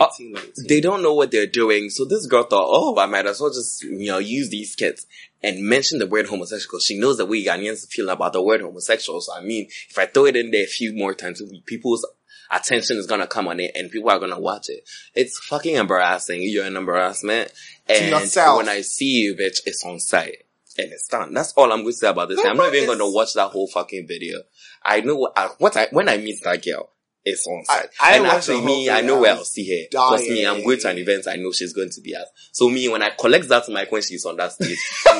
[0.00, 0.52] uh, 18, 19.
[0.68, 1.90] They don't know what they're doing.
[1.90, 5.06] So this girl thought, oh, I might as well just, you know, use these kids
[5.42, 8.62] and mention the word homosexual because she knows the way Ghanaians feel about the word
[8.62, 9.20] homosexual.
[9.20, 12.06] So I mean, if I throw it in there a few more times, people's
[12.50, 14.88] attention is gonna come on it and people are gonna watch it.
[15.14, 16.42] It's fucking embarrassing.
[16.42, 17.52] You're an embarrassment.
[17.88, 18.58] And yourself.
[18.58, 20.44] when I see you, bitch, it's on site.
[20.78, 21.32] And it's done.
[21.32, 22.42] That's all I'm going to say about this.
[22.44, 24.40] No, I'm not even going to watch that whole fucking video.
[24.84, 26.90] I know what I, what I, when I meet that girl,
[27.24, 27.88] it's on I- site.
[27.98, 29.86] I and watched the actually me, I know where I'll see her.
[29.90, 32.26] Because me, I'm going to an event I know she's going to be at.
[32.52, 34.76] So me, when I collect that mic when she's on that stage,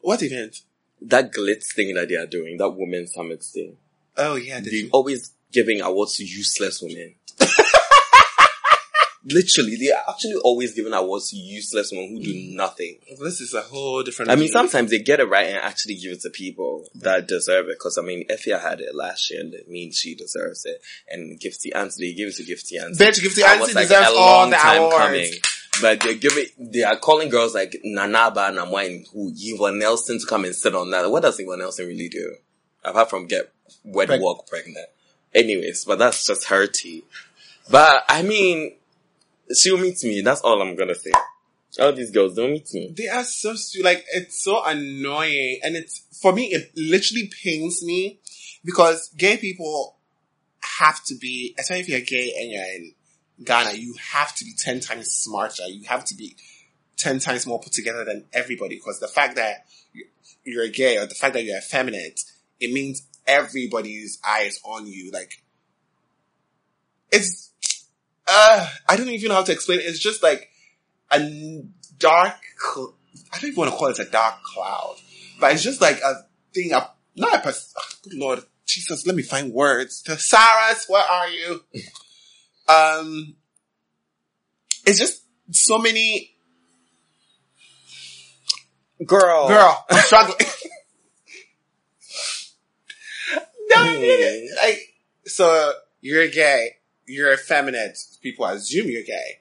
[0.00, 0.56] What event?
[1.04, 3.76] that glitz thing that they are doing, that women's summit thing,
[4.16, 4.90] Oh yeah, they're you?
[4.92, 7.14] always giving awards to useless women.
[9.24, 12.98] Literally, they're actually always giving awards to useless women who do nothing.
[13.22, 14.32] This is a whole different.
[14.32, 17.68] I mean, sometimes they get it right and actually give it to people that deserve
[17.68, 17.76] it.
[17.78, 20.82] Because I mean, Effia had it last year, and it means she deserves it.
[21.08, 23.04] And Gifty Anti, they give it to Gifty Anti.
[23.04, 25.38] Bitch, Gifty was, like, deserves all the time awards.
[25.80, 30.26] But they're giving, They are calling girls like Nana Aba Anamoah, who Eva Nelson to
[30.26, 31.10] come and sit on that.
[31.10, 32.34] What does Eva Nelson really do
[32.84, 33.52] apart from get
[33.84, 34.88] wet Preg- walk pregnant?
[35.34, 37.04] Anyways, but that's just her tea.
[37.70, 38.74] But I mean,
[39.54, 40.20] she'll meet me.
[40.20, 41.12] That's all I'm gonna say.
[41.80, 42.92] All these girls don't meet me.
[42.94, 46.46] They are so stu- like it's so annoying, and it's for me.
[46.52, 48.18] It literally pains me
[48.64, 49.96] because gay people
[50.78, 52.94] have to be, especially if you're gay and you're in
[53.44, 55.66] Ghana, you have to be ten times smarter.
[55.66, 56.36] You have to be
[56.98, 58.76] ten times more put together than everybody.
[58.76, 60.06] Because the fact that you-
[60.44, 62.20] you're gay or the fact that you're effeminate,
[62.62, 65.10] it means everybody's eyes on you.
[65.10, 65.42] Like
[67.10, 67.50] it's,
[68.26, 69.84] uh, I don't even know how to explain it.
[69.86, 70.48] It's just like
[71.10, 71.62] a
[71.98, 72.94] dark, cl-
[73.32, 74.96] I don't even want to call it a dark cloud,
[75.40, 79.14] but it's just like a thing, a, not a, pers- ah, good Lord, Jesus, let
[79.14, 80.02] me find words.
[80.02, 81.64] Thesaurus, where are you?
[82.68, 83.34] um,
[84.86, 86.30] it's just so many,
[89.04, 89.48] Girl.
[89.48, 90.38] girl, I'm struggling.
[93.74, 94.02] no, Hmm.
[94.02, 94.50] it.
[94.62, 94.94] Like,
[95.26, 99.40] so you're gay, you're effeminate, people assume you're gay.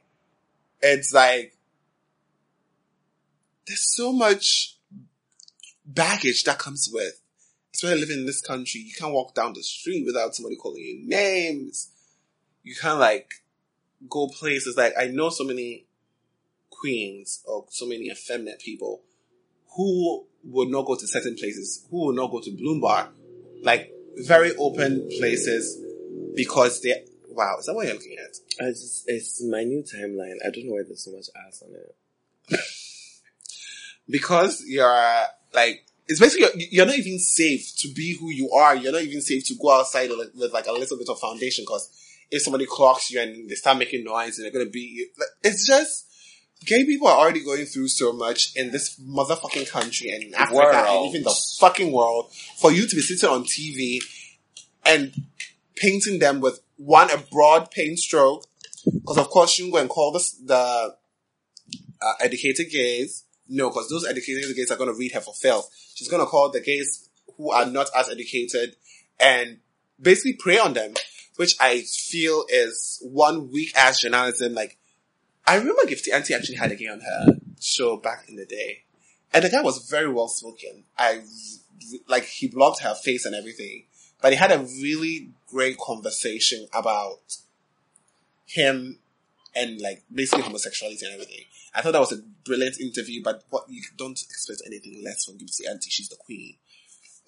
[0.81, 1.57] It's like,
[3.67, 4.77] there's so much
[5.85, 7.21] baggage that comes with,
[7.73, 8.81] especially living in this country.
[8.81, 11.91] You can't walk down the street without somebody calling you names.
[12.63, 13.31] You can't like
[14.09, 14.77] go places.
[14.77, 15.85] Like I know so many
[16.69, 19.03] queens or so many effeminate people
[19.75, 23.09] who would not go to certain places, who would not go to Bloom Bar,
[23.61, 25.79] like very open places
[26.35, 27.05] because they.
[27.29, 28.35] Wow, is that what you're looking at?
[28.73, 30.35] Just, it's my new timeline.
[30.45, 32.59] I don't know why there's so much ass on it.
[34.09, 38.75] because you're like it's basically you're, you're not even safe to be who you are.
[38.75, 41.63] You're not even safe to go outside with, with like a little bit of foundation
[41.63, 41.89] because
[42.29, 45.29] if somebody clocks you and they start making noise and they're gonna beat you, like,
[45.43, 46.10] it's just
[46.65, 50.55] gay people are already going through so much in this motherfucking country and in Africa
[50.55, 50.75] World.
[50.75, 53.99] and even the fucking world for you to be sitting on TV
[54.85, 55.13] and
[55.75, 58.45] painting them with one a broad paint stroke
[58.85, 60.95] because of course you can go and call this the
[62.01, 63.25] uh, educated gays.
[63.47, 65.69] No, because those educated gays are going to read her for filth.
[65.93, 68.75] She's going to call the gays who are not as educated
[69.19, 69.59] and
[70.01, 70.93] basically prey on them,
[71.35, 74.53] which I feel is one weak ass journalism.
[74.53, 74.77] Like,
[75.45, 78.83] I remember Gifty Anti actually had a gay on her show back in the day.
[79.33, 80.83] And the guy was very well spoken.
[80.97, 81.21] I,
[82.07, 83.85] like, he blocked her face and everything.
[84.21, 87.37] But he had a really great conversation about
[88.45, 88.99] him
[89.55, 91.45] and like basically homosexuality and everything.
[91.73, 95.37] I thought that was a brilliant interview, but what you don't expect anything less from
[95.37, 95.89] Gifty Anti.
[95.89, 96.55] She's the queen.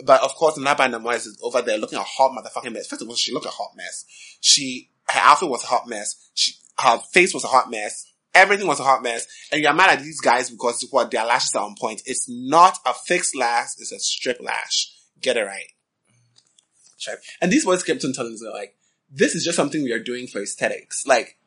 [0.04, 2.88] But of course, Naba Namoise is over there looking a hot motherfucking mess.
[2.88, 4.06] First of all, she looked a hot mess.
[4.42, 6.30] She, her outfit was a hot mess.
[6.34, 8.12] She, her face was a hot mess.
[8.34, 9.28] Everything was a hot mess.
[9.52, 12.02] And you're mad at these guys because what their lashes are on point.
[12.06, 14.94] It's not a fixed lash, it's a strip lash.
[15.22, 15.68] Get it right.
[17.42, 18.76] And these boys kept on telling us like,
[19.12, 21.06] this is just something we are doing for aesthetics.
[21.06, 21.38] Like,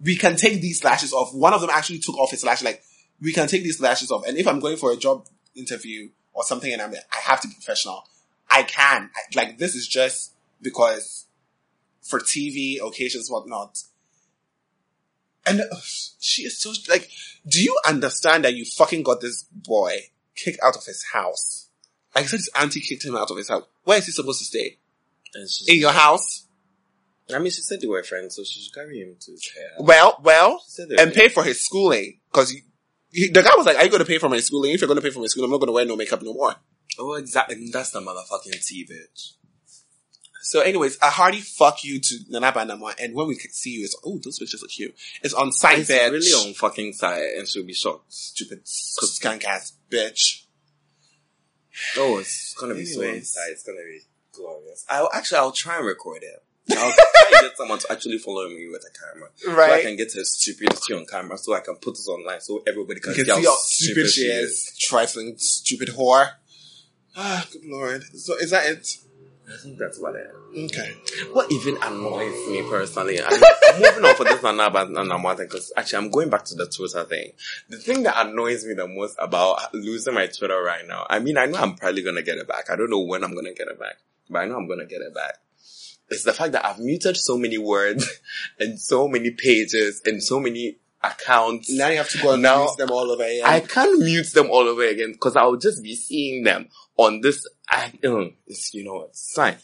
[0.00, 1.34] we can take these lashes off.
[1.34, 2.62] One of them actually took off his lash.
[2.62, 2.82] Like,
[3.20, 4.26] we can take these lashes off.
[4.26, 7.48] And if I'm going for a job interview or something, and I'm I have to
[7.48, 8.06] be professional.
[8.48, 9.10] I can.
[9.14, 11.26] I, like this is just because
[12.02, 13.82] for TV occasions, whatnot.
[15.46, 15.64] And uh,
[16.20, 17.08] she is so like.
[17.48, 21.68] Do you understand that you fucking got this boy kicked out of his house?
[22.14, 23.62] Like I said, his auntie kicked him out of his house.
[23.84, 24.78] Where is he supposed to stay?
[25.68, 26.46] In your house?
[27.32, 29.48] I mean, she said they were friends, so she should carry him to his.
[29.78, 32.52] Well, well, She said they and were- pay for his schooling because
[33.12, 34.72] the guy was like, "Are you going to pay for my schooling?
[34.72, 36.22] If you're going to pay for my schooling, I'm not going to wear no makeup
[36.22, 36.54] no more."
[36.98, 37.68] Oh, exactly.
[37.72, 39.32] That's the motherfucking T, bitch.
[40.46, 43.96] So, anyways, a hearty fuck you to Nanaba Banama, and when we see you, it's
[44.06, 44.94] oh, those pictures are cute.
[45.20, 46.12] It's on site, It's bitch.
[46.12, 48.12] really on fucking side, and she'll be shocked.
[48.12, 50.44] stupid skank ass bitch.
[51.98, 53.48] Oh, it's gonna be so inside.
[53.50, 54.86] It's gonna be glorious.
[54.88, 56.44] I'll actually, I'll try and record it.
[56.78, 59.30] I'll try and get someone to actually follow me with a camera.
[59.58, 59.70] Right?
[59.70, 62.62] So I can get her stupidity on camera so I can put it online so
[62.68, 66.34] everybody can, You can see, see how how stupid she is, trifling stupid whore.
[67.16, 68.04] Ah, good lord.
[68.16, 68.86] So is that it?
[69.48, 70.72] I think that's what it is.
[70.72, 70.92] Okay.
[71.32, 73.30] What even annoys me personally, I'm,
[73.80, 76.56] moving on for this one now about Nanamwa thing because actually I'm going back to
[76.56, 77.32] the Twitter thing.
[77.68, 81.38] The thing that annoys me the most about losing my Twitter right now, I mean,
[81.38, 82.70] I know I'm probably gonna get it back.
[82.70, 85.00] I don't know when I'm gonna get it back, but I know I'm gonna get
[85.00, 85.34] it back.
[86.08, 88.20] It's the fact that I've muted so many words
[88.58, 91.70] and so many pages and so many accounts.
[91.70, 93.42] Now you have to go and Now- use them all over again.
[93.44, 97.46] I can't mute them all over again because I'll just be seeing them on this.
[97.68, 99.02] I, um, it's, you know?
[99.04, 99.56] It's fine.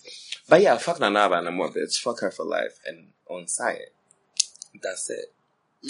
[0.48, 2.00] But yeah, fuck Nanaba and I'm a bitch.
[2.00, 3.78] Fuck her for life and on site.
[4.82, 5.32] That's it.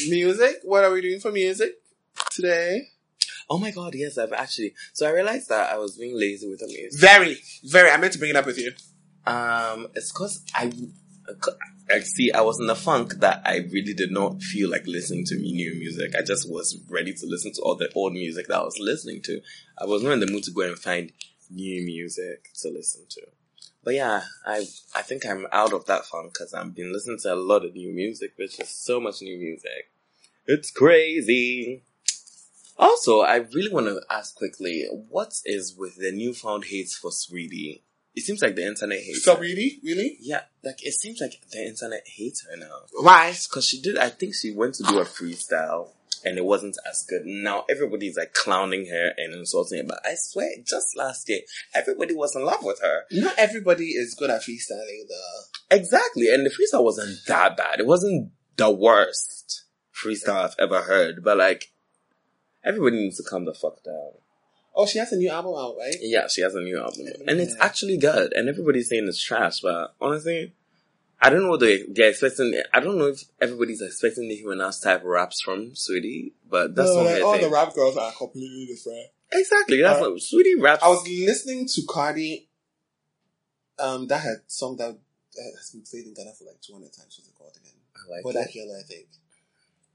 [0.09, 0.57] music.
[0.65, 1.73] What are we doing for music
[2.31, 2.89] today?
[3.51, 4.75] Oh my god, yes, I've actually.
[4.93, 6.99] So I realized that I was being lazy with the music.
[7.01, 7.91] Very, very.
[7.91, 8.73] I meant to bring it up with you.
[9.27, 10.73] Um, it's cause I,
[11.91, 15.25] I see, I was in a funk that I really did not feel like listening
[15.27, 16.15] to new music.
[16.17, 19.21] I just was ready to listen to all the old music that I was listening
[19.23, 19.41] to.
[19.79, 21.13] I was not in the mood to go and find
[21.51, 23.23] new music to listen to.
[23.85, 27.35] But yeah, I I think I'm out of that funk because I've been listening to
[27.35, 29.91] a lot of new music, which is so much new music.
[30.47, 31.83] It's crazy.
[32.79, 37.83] Also, I really want to ask quickly, what is with the newfound hate for Sweetie?
[38.15, 39.41] It seems like the internet hates So her.
[39.41, 40.19] really, really?
[40.21, 42.81] Yeah, like it seems like the internet hates her now.
[43.01, 43.33] Why?
[43.33, 45.89] Because she did, I think she went to do a freestyle
[46.25, 47.23] and it wasn't as good.
[47.25, 49.85] Now everybody's like clowning her and insulting her.
[49.89, 51.41] But I swear, just last year,
[51.75, 53.05] everybody was in love with her.
[53.11, 55.77] Not everybody is good at freestyling, though.
[55.77, 56.29] Exactly.
[56.33, 57.81] And the freestyle wasn't that bad.
[57.81, 61.25] It wasn't the worst freestyle I've ever heard.
[61.25, 61.73] But like,
[62.63, 64.13] everybody needs to calm the fuck down.
[64.75, 65.95] Oh, she has a new album out, right?
[66.01, 67.07] Yeah, she has a new album.
[67.29, 68.33] And it's actually good.
[68.33, 70.55] And everybody's saying it's trash, but honestly,
[71.21, 72.61] I don't know what they, they're expecting.
[72.73, 77.05] I don't know if everybody's expecting Nicki Minaj type raps from Sweetie, but that's no,
[77.05, 77.43] not like, all thing.
[77.43, 79.07] the rap girls are completely different.
[79.31, 80.83] exactly, that's Uh, what Sweetie raps.
[80.83, 82.49] I was listening to Cardi.
[83.79, 84.97] Um, that had song that,
[85.59, 87.19] has been played in Ghana for like 200 times.
[87.19, 87.73] What's it called again?
[87.97, 89.07] I like Bodak Yellow, I think.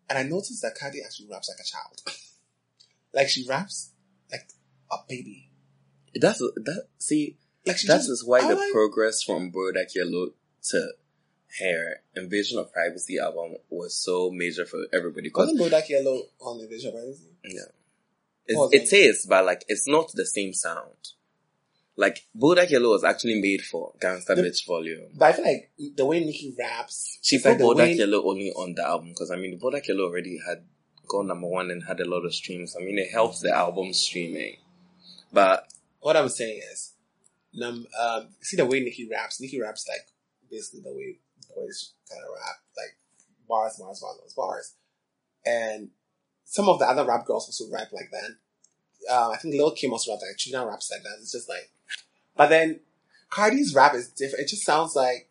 [0.09, 2.01] And I noticed that Cardi actually raps like a child.
[3.13, 3.91] like she raps
[4.31, 4.47] like
[4.91, 5.49] a baby.
[6.15, 10.29] That's, that, see, Like she that just, why the progress from Bodak Yellow
[10.69, 10.91] to
[11.59, 15.31] Hair Invasion of Privacy album was so major for everybody.
[15.33, 17.29] Wasn't Bodak Yellow on the Vision Privacy?
[17.43, 17.61] Yeah.
[18.47, 21.11] It then- is, but like it's not the same sound.
[21.95, 25.09] Like Bodak Yellow was actually made for Gangsta The- Bitch Volume.
[25.15, 28.51] But I feel like the way Nicki raps, She put like Bodak way, Yellow only
[28.51, 30.63] on the album because I mean Bodak Yellow already had
[31.07, 32.75] gone number one and had a lot of streams.
[32.79, 34.57] I mean it helps the album streaming.
[35.37, 35.67] But
[35.99, 36.93] what I'm saying is,
[37.53, 39.39] num, um, see the way Nicki raps.
[39.39, 40.07] Nicki raps like
[40.49, 41.19] basically the way
[41.55, 42.97] boys kind of rap, like
[43.47, 44.73] bars, bars, bars, bars, bars.
[45.45, 45.89] And
[46.43, 49.13] some of the other rap girls also rap like that.
[49.15, 51.17] Um, I think Lil Kim also raps like Trina raps like that.
[51.19, 51.69] It's just like,
[52.35, 52.79] but then
[53.29, 54.45] Cardi's rap is different.
[54.45, 55.29] It just sounds like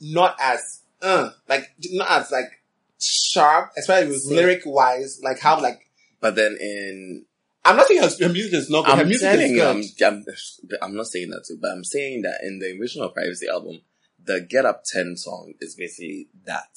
[0.00, 2.62] not as uh, like not as like
[2.98, 5.90] sharp, especially with lyric wise, like how like
[6.22, 7.26] but then in
[7.64, 8.94] I'm not saying her, music is not good.
[8.96, 10.06] her I'm music telling is you.
[10.06, 13.46] I'm, I'm, I'm not saying that too, but I'm saying that in the original Privacy
[13.48, 13.80] album,
[14.24, 16.76] the Get Up 10 song is basically that.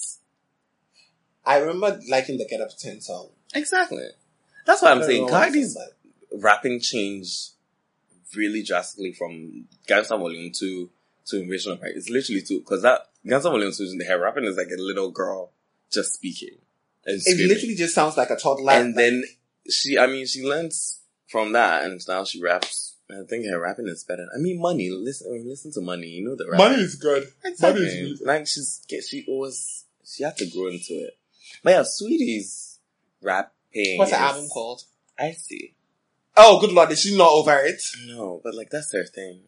[1.46, 3.30] I remember liking the Get Up 10 song.
[3.54, 4.08] Exactly.
[4.66, 5.28] That's what I'm saying.
[5.28, 5.78] Cardi's
[6.32, 7.52] rapping changed
[8.36, 10.90] really drastically from Gangsta Volume 2
[11.28, 11.98] to Invasion of Privacy.
[11.98, 15.52] It's literally two, because that Gangsta Volume 2, her rapping is like a little girl
[15.92, 16.58] just speaking.
[17.06, 18.74] It literally just sounds like a toddler.
[18.74, 19.24] and like- then
[19.70, 22.96] she, I mean, she learns from that, and now she raps.
[23.10, 24.26] I think her rapping is better.
[24.34, 24.90] I mean, money.
[24.90, 26.08] Listen, I mean, listen to money.
[26.08, 26.58] You know the rap.
[26.58, 27.28] money is good.
[27.44, 27.82] Exactly.
[27.82, 31.18] Money is really Like she's she always she had to grow into it.
[31.64, 32.80] But yeah, Sweetie's
[33.22, 33.98] rapping.
[33.98, 34.84] What's the album called?
[35.20, 35.76] I see.
[36.38, 37.82] Oh, good lord, is she not over it?
[38.08, 39.42] No, but like that's her thing.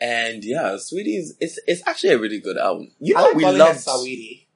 [0.00, 2.90] And yeah, Sweetie's it's it's actually a really good album.
[2.98, 4.46] You know, I like we calling love her Saweetie.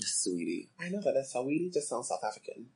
[0.00, 0.70] Sweetie.
[0.80, 2.66] I know that that's Saweetie just sounds South African.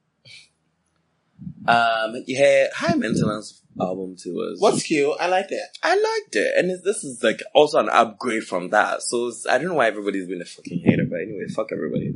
[1.69, 5.17] Um, yeah, High Maintenance album too was What's cute?
[5.21, 5.63] I like it.
[5.83, 9.03] I liked it, and this is like also an upgrade from that.
[9.03, 12.13] So I don't know why everybody's been a fucking hater, but anyway, fuck everybody.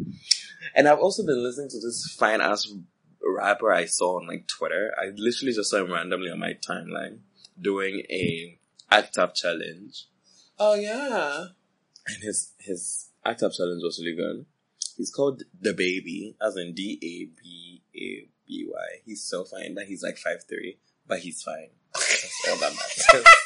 [0.74, 2.72] And I've also been listening to this fine ass
[3.22, 4.92] rapper I saw on like Twitter.
[4.98, 7.18] I literally just saw him randomly on my timeline
[7.60, 8.58] doing a
[8.90, 10.06] act up challenge,
[10.58, 11.46] Oh yeah.
[12.06, 14.46] and his his act up challenge was really good.
[14.96, 18.28] He's called DaBaby, as in D A B A
[19.06, 21.68] He's so fine that he's like five three, but he's fine.
[21.94, 23.24] That's all that matters.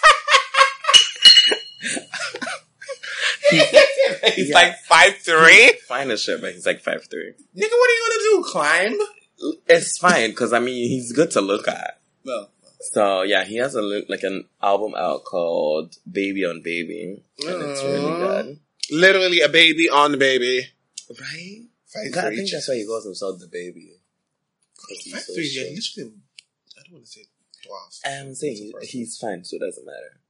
[4.34, 4.54] He's Yeah.
[4.54, 5.72] like five three.
[5.86, 7.32] fine as shit, but he's like five three.
[7.56, 8.44] Nigga, what are you gonna do?
[8.50, 8.98] Climb?
[9.68, 12.00] It's fine because I mean he's good to look at.
[12.24, 12.50] Well,
[12.92, 17.62] So yeah, he has a li- like an album out called Baby on Baby, and
[17.62, 18.58] it's really good.
[18.90, 20.68] literally a baby on the baby.
[21.20, 21.62] Right?
[22.12, 23.90] God, I think that's why he calls himself DaBaby.
[24.88, 25.48] 'Cause he's Five so three.
[25.48, 25.74] Yeah, short.
[25.74, 26.12] literally.
[26.76, 27.26] I don't want to say
[27.66, 28.00] dwarf.
[28.04, 28.88] I'm saying It's a he, person.
[28.88, 30.20] he's fine, so it doesn't matter.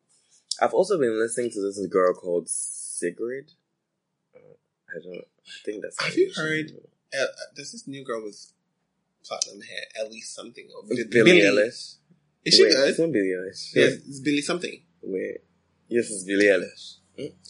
[0.61, 3.52] I've also been listening to this girl called Sigrid.
[4.34, 4.38] Uh,
[4.88, 5.16] I don't.
[5.18, 6.00] I think that's.
[6.00, 6.90] how Have you heard- it.
[7.18, 8.52] Uh, there's this new girl with
[9.24, 10.68] platinum hair, Ellie something.
[10.76, 11.96] Or Billie Eilish?
[12.44, 12.88] Is she Wait, good?
[12.90, 13.74] It's not Billie Eilish.
[13.74, 14.82] Yes, it's Billy something.
[15.02, 15.38] Wait.
[15.88, 16.96] Yes, it's Billie Eilish.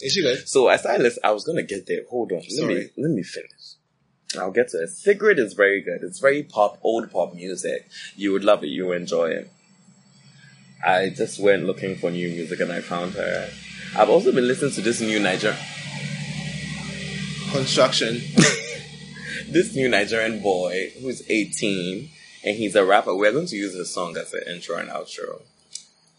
[0.01, 0.47] Is she good?
[0.47, 1.25] So I started listening.
[1.25, 2.01] I was gonna get there.
[2.09, 2.37] Hold on.
[2.39, 2.91] Let me Sorry.
[2.97, 3.74] let me finish.
[4.39, 4.89] I'll get to it.
[4.89, 6.03] Sigrid is very good.
[6.03, 7.87] It's very pop, old pop music.
[8.15, 8.67] You would love it.
[8.67, 9.51] You would enjoy it.
[10.85, 13.49] I just went looking for new music and I found her.
[13.97, 15.55] I've also been listening to this new Niger,
[17.51, 18.15] Construction.
[19.49, 22.09] this new Nigerian boy who's 18
[22.43, 23.15] and he's a rapper.
[23.15, 25.41] We're going to use his song as an intro and outro.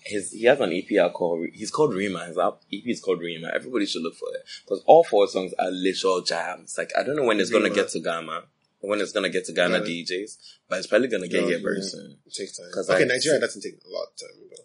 [0.09, 2.27] His, he has an EP out called, he's called Rema.
[2.27, 3.51] His EP is called Rema.
[3.53, 4.43] Everybody should look for it.
[4.65, 6.79] Because all four songs are literal jams.
[6.79, 8.45] Like, I don't know when it's going to get to Ghana,
[8.81, 9.85] when it's going to get to Ghana Yeah.
[10.05, 10.39] DJs,
[10.69, 11.63] but it's probably going to get Yeah, here yeah.
[11.63, 12.19] very soon.
[12.25, 12.69] It takes time.
[12.89, 14.65] Okay, I- Nigeria doesn't take a lot of time though.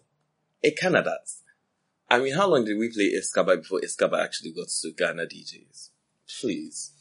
[0.62, 1.40] It kind of does.
[2.08, 5.88] I mean, how long did we play Iskaba before Iskaba actually got to Ghana DJs?
[6.40, 6.92] Please.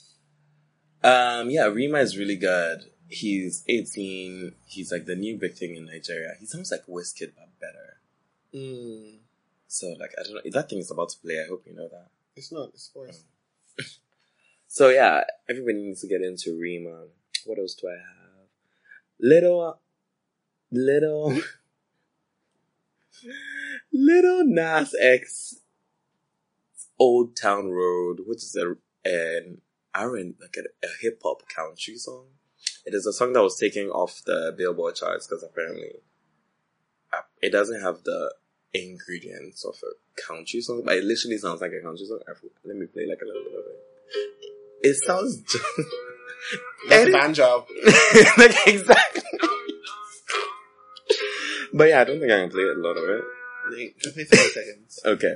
[1.03, 2.79] Um, yeah, Rema is really good.
[3.07, 4.53] He's 18.
[4.67, 6.33] He's like the new big thing in Nigeria.
[6.39, 7.97] He sounds like Wizkid, but better.
[8.53, 9.19] Mm,
[9.67, 10.41] So, like, I don't know.
[10.51, 11.39] That thing is about to play.
[11.39, 12.07] I hope you know that.
[12.35, 12.69] it's not.
[12.73, 13.25] It's forced.
[14.67, 17.07] So, yeah, everybody needs to get into Rema.
[17.45, 18.47] What else do I have?
[19.19, 19.81] Little,
[20.71, 21.35] little,
[23.91, 25.59] Lil Nas X
[26.97, 28.75] Old Town Road, which is a,
[29.09, 29.59] an
[29.93, 32.27] R&B, like a, a hip hop country song.
[32.85, 35.95] It is a song that was taken off the Billboard charts because apparently
[37.11, 38.33] uh, it doesn't have the
[38.73, 42.19] ingredients of a country song, but it literally sounds like a country song.
[42.65, 44.87] Let me play like a little bit of it.
[44.87, 45.65] It sounds just
[46.89, 47.65] That's is- banjo.
[48.37, 49.21] like exactly.
[51.73, 53.23] But yeah, I don't think I can play a lot of it.
[53.71, 54.99] Wait, Give me 30 seconds.
[55.05, 55.35] Okay.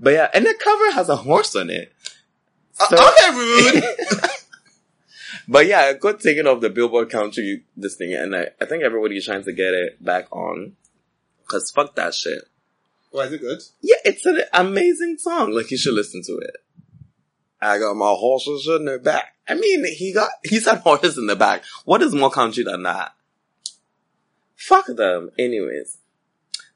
[0.00, 1.92] But yeah, and the cover has a horse on it.
[2.80, 3.84] Uh, okay, rude.
[5.46, 8.82] But yeah, I got taken off the Billboard country this thing, and I, I think
[8.82, 10.72] everybody's trying to get it back on.
[11.46, 12.42] Cause fuck that shit.
[13.10, 13.60] Why is it good?
[13.80, 15.52] Yeah, it's an amazing song.
[15.52, 16.56] Like you should listen to it.
[17.60, 19.34] I got my horses in the back.
[19.48, 21.64] I mean, he got he's had horses in the back.
[21.84, 23.12] What is more country than that?
[24.54, 25.30] Fuck them.
[25.38, 25.98] Anyways.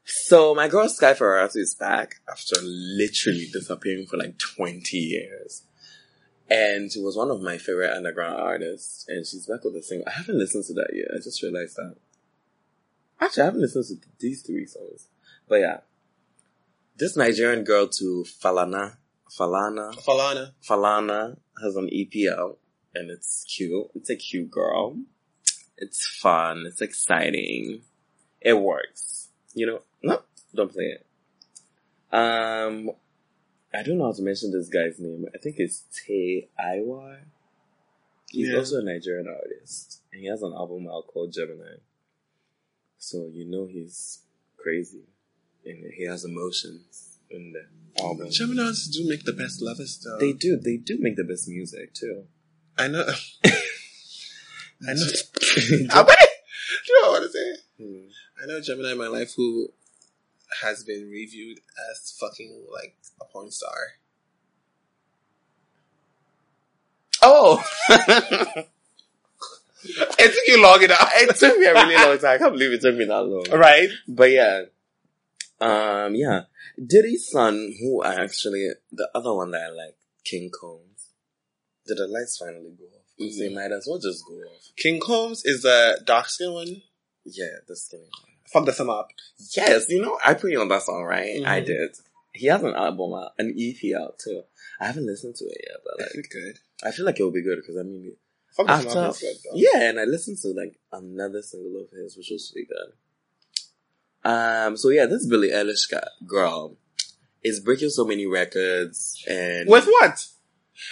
[0.05, 5.63] So my girl Sky Ferreira is back after literally disappearing for like 20 years.
[6.49, 9.05] And she was one of my favorite underground artists.
[9.07, 10.07] And she's back with a single.
[10.07, 11.07] I haven't listened to that yet.
[11.13, 11.95] I just realized that.
[13.21, 15.07] Actually, I haven't listened to these three songs.
[15.47, 15.77] But yeah.
[16.95, 18.97] This Nigerian girl to Falana,
[19.29, 20.51] Falana, Falana.
[20.67, 22.59] Falana has an EP out
[22.93, 23.87] and it's cute.
[23.95, 24.97] It's a cute girl.
[25.77, 26.65] It's fun.
[26.67, 27.81] It's exciting.
[28.41, 29.29] It works.
[29.55, 30.21] You know, no,
[30.53, 31.05] don't play it.
[32.15, 32.91] Um,
[33.73, 35.25] I don't know how to mention this guy's name.
[35.33, 37.21] I think it's Tay Iwar.
[38.29, 38.57] He's Yeah.
[38.57, 41.77] also a Nigerian artist and he has an album out called Gemini.
[42.99, 44.19] So you know he's
[44.57, 45.07] crazy
[45.65, 48.27] and he has emotions in the album.
[48.27, 50.17] Geminis do make the best lovers though.
[50.19, 50.57] They do.
[50.57, 52.25] They do make the best music too.
[52.77, 53.05] I know.
[53.45, 55.05] I know.
[55.91, 56.29] I it.
[56.87, 57.55] You know what I want to say?
[57.81, 58.43] Hmm.
[58.43, 59.69] I know Gemini in my life who
[60.61, 61.59] has been reviewed
[61.91, 63.93] as fucking like a porn star.
[67.21, 68.65] Oh, it
[70.17, 71.09] took you long enough.
[71.13, 72.31] it took me a really long time.
[72.31, 73.45] I can't believe it took me that long.
[73.57, 73.87] right?
[74.07, 74.63] But yeah,
[75.63, 76.41] um, yeah,
[76.83, 81.09] Diddy's son, who I actually the other one that I like, King Combs.
[81.85, 83.05] Did the lights finally go off?
[83.19, 83.37] Mhm.
[83.39, 84.71] They might as well just go off.
[84.77, 86.81] King Combs is the dark skin one.
[87.25, 88.33] Yeah, the skinny one.
[88.51, 89.09] Fuck the sum up.
[89.55, 91.41] Yes, you know, I put you on that song, right?
[91.45, 91.65] I Mhm.
[91.65, 91.95] did.
[92.33, 94.43] He has an album out, an EP out too.
[94.79, 96.59] I haven't listened to it yet, but like, it good?
[96.83, 98.15] I feel like it will be good because I mean,
[98.55, 102.29] Fuck after is good yeah, and I listened to like another single of his, which
[102.29, 102.93] was really good.
[104.23, 105.91] Um, so yeah, this Billie Eilish
[106.25, 106.77] girl
[107.43, 110.25] is breaking so many records, and With what?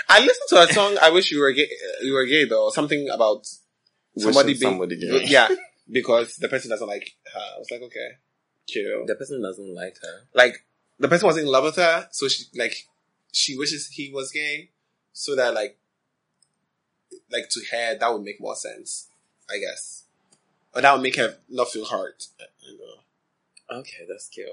[0.09, 0.97] I listened to a song.
[1.01, 1.69] I wish you were gay.
[2.01, 2.69] You were gay though.
[2.69, 3.47] Something about
[4.17, 5.23] somebody being somebody gay.
[5.25, 5.49] yeah,
[5.89, 7.39] because the person doesn't like her.
[7.55, 8.09] I was like, okay,
[8.67, 9.07] cute.
[9.07, 10.27] The person doesn't like her.
[10.33, 10.65] Like
[10.99, 12.87] the person was in love with her, so she like
[13.31, 14.69] she wishes he was gay,
[15.13, 15.77] so that like
[17.31, 19.07] like to her that would make more sense,
[19.49, 20.03] I guess,
[20.75, 22.27] or that would make her not feel hurt.
[22.61, 23.01] You know.
[23.71, 24.49] Okay, that's cute.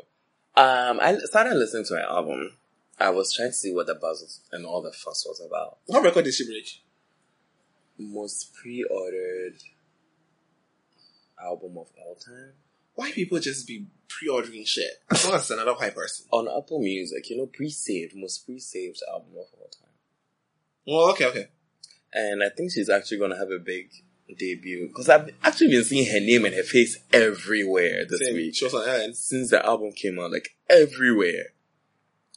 [0.56, 2.52] Um, I started listening to her album.
[2.98, 5.78] I was trying to see what the buzz and all the fuss was about.
[5.86, 6.82] What record did she break?
[7.98, 9.60] Most pre-ordered
[11.40, 12.52] album of all time
[12.94, 14.90] Why people just be pre-ordering shit?
[15.10, 16.26] As long as another white person.
[16.32, 17.28] on Apple Music.
[17.30, 19.90] You know, pre-saved, most pre-saved album of all time.
[20.86, 21.48] Well, okay, okay.
[22.12, 23.90] And I think she's actually gonna have a big
[24.34, 28.34] debut because I've actually been seeing her name and her face everywhere this Same.
[28.34, 29.14] week She was on Ellen.
[29.14, 31.52] since the album came out, like everywhere.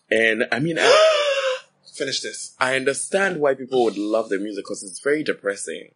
[0.09, 1.17] And I mean, I,
[1.93, 2.55] Finish this.
[2.59, 5.89] I understand why people would love the music because it's very depressing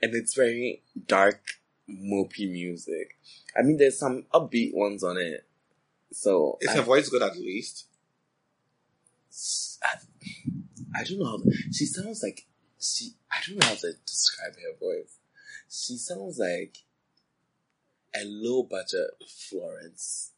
[0.00, 1.42] and it's very dark,
[1.88, 3.18] mopey music.
[3.56, 5.46] I mean, there's some upbeat ones on it.
[6.12, 7.86] So Is I, her voice good at least?
[9.82, 9.96] I,
[10.98, 11.38] I don't know how
[11.70, 12.46] she sounds like
[12.80, 13.10] she.
[13.32, 15.18] I don't know how to describe her voice.
[15.70, 16.76] She sounds like
[18.14, 19.10] a low budget
[19.48, 20.32] Florence.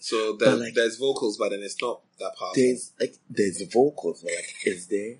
[0.00, 2.54] So there, like- there's vocals, but then it's not that powerful.
[2.54, 5.16] There's like there's vocals, but like is there?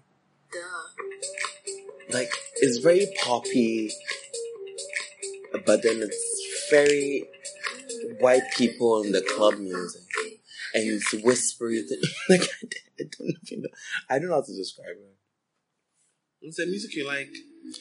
[0.52, 2.16] Duh.
[2.16, 3.90] Like it's very poppy,
[5.66, 7.24] but then it's very
[8.20, 10.02] white people in the club music,
[10.74, 11.84] and it's whispery.
[12.28, 12.42] Like
[13.00, 13.68] I don't even know.
[14.08, 15.17] I don't know how to describe it.
[16.42, 17.30] It's the music you like.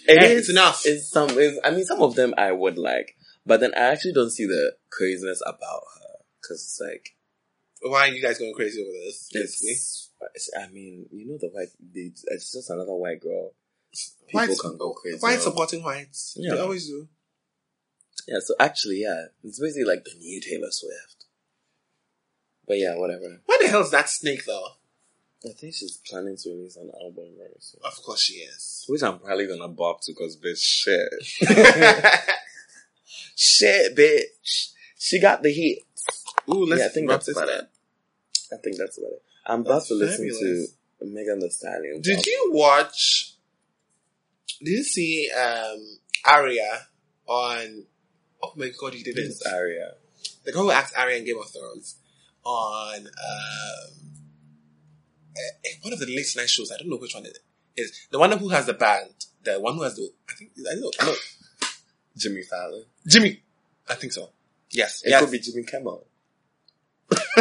[0.08, 0.82] It Eh, is it's enough.
[0.86, 1.30] It's some.
[1.32, 4.45] It's, I mean, some of them I would like, but then I actually don't see
[4.45, 7.16] the craziness about her because it's like
[7.82, 9.30] Why are you guys going crazy over this?
[9.32, 10.49] Basically, it's, it's.
[10.60, 11.70] I mean, you know, the white.
[11.93, 13.51] It's, it's just another white girl.
[14.28, 15.20] People whites can go crazy.
[15.20, 16.36] White supporting whites.
[16.38, 16.55] Yeah.
[16.55, 17.08] They always do.
[18.28, 18.39] Yeah.
[18.41, 21.26] So actually, yeah, it's basically like the new Taylor Swift.
[22.68, 23.41] But yeah, whatever.
[23.45, 24.68] Where the hell is that snake though?
[25.46, 28.86] I think she's planning to release an album very soon, Of course she is.
[28.90, 31.10] which I'm probably gonna bop to because bitch, shit,
[33.36, 34.72] shit, bitch.
[34.98, 35.84] She got the heat.
[36.50, 37.70] Ooh, let's yeah, I think that's about it.
[38.52, 39.24] I think that's about it.
[39.46, 40.68] I'm about to listen to
[41.06, 42.02] Megan Thee Stallion.
[42.02, 43.36] Did you watch?
[44.60, 46.88] Did you see um Arya
[47.28, 47.86] on?
[48.42, 49.28] Oh my god, you didn't.
[49.28, 49.94] this area?
[50.48, 51.98] the girl who acts Arya in Game of Thrones
[52.44, 54.07] on um,
[55.82, 56.72] one of the late night shows.
[56.72, 57.38] I don't know which one it
[57.76, 58.08] is.
[58.12, 59.26] The one who has the band.
[59.44, 60.10] The one who has the.
[60.30, 60.52] I think.
[60.60, 61.16] I don't know.
[62.18, 62.84] Jimmy Fallon.
[63.08, 63.42] Jimmy.
[63.90, 64.30] I think so.
[64.72, 65.04] Yes.
[65.06, 65.22] It yes.
[65.22, 66.06] could be Jimmy Kimmel.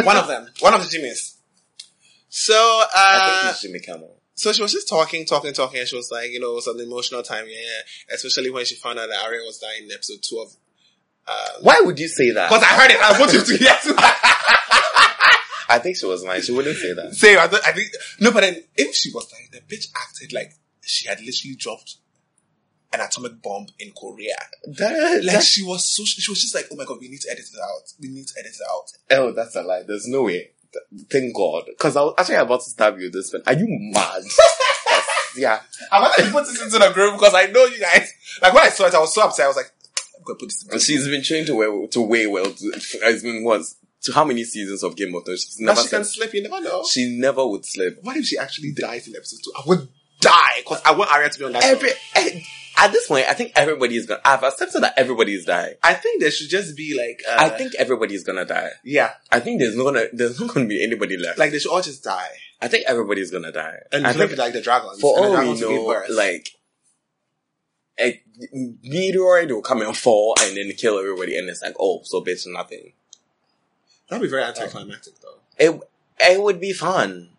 [0.03, 0.47] one of them.
[0.59, 1.35] One of the Jimmys.
[2.29, 4.21] So, I uh, think it's Jimmy Kimmel.
[4.35, 6.67] so she was just talking, talking, talking, and she was like, you know, it was
[6.67, 8.13] an emotional time, yeah.
[8.13, 10.51] Especially when she found out that Arya was dying in episode two of.
[11.27, 12.49] Um, Why would you say that?
[12.49, 12.97] Because I heard it.
[13.01, 13.85] I want you to yes.
[15.69, 16.41] I think she was lying.
[16.41, 17.13] She wouldn't say that.
[17.13, 17.39] Same.
[17.39, 17.89] I, th- I think
[18.19, 21.95] no, but then if she was like the bitch acted like she had literally dropped
[22.93, 24.35] an atomic bomb in Korea.
[24.65, 27.21] That, Like that- she was so she was just like, oh my god, we need
[27.21, 27.91] to edit it out.
[27.99, 28.91] We need to edit it out.
[29.19, 29.83] oh, that's a lie.
[29.85, 30.51] There's no way.
[31.09, 31.63] Thank God.
[31.67, 33.41] Because I was actually about to stab you with this pen.
[33.47, 34.21] Are you mad?
[35.35, 35.59] yeah.
[35.91, 38.11] I'm not gonna put this into the group because I know you guys.
[38.41, 39.45] Like when I saw it, I was so upset.
[39.45, 39.71] I was like,
[40.17, 40.85] I'm gonna put this.
[40.85, 42.45] She's been trained to weigh, to weigh well.
[42.45, 43.61] To, it's been what?
[44.07, 45.43] To how many seasons of Game of Thrones?
[45.43, 46.33] She's Now never she can sleep.
[46.33, 46.83] You never know.
[46.89, 47.97] she never would sleep.
[48.01, 49.51] What if she actually dies in episode two?
[49.57, 49.87] I would
[50.19, 51.63] die because I want Arya to be on that.
[51.63, 51.69] show.
[51.69, 52.41] Every, eh,
[52.79, 55.75] at this point, I think everybody is gonna, I've accepted that everybody is dying.
[55.83, 57.21] I think there should just be like.
[57.27, 58.71] Uh, I think everybody is gonna die.
[58.83, 61.39] yeah, I think there's not gonna, there's not gonna be anybody left.
[61.39, 62.29] like they should all just die
[62.61, 63.77] I think everybody's gonna die.
[63.91, 64.99] and I think like the dragons.
[64.99, 66.49] for all we dragons will give know, like
[67.99, 72.23] a meteor will come and fall and then kill everybody, and it's like, oh, so
[72.23, 72.93] bitch, nothing.
[74.09, 75.37] That'd be very anticlimactic though.
[75.57, 75.79] It
[76.19, 77.29] it would be fun.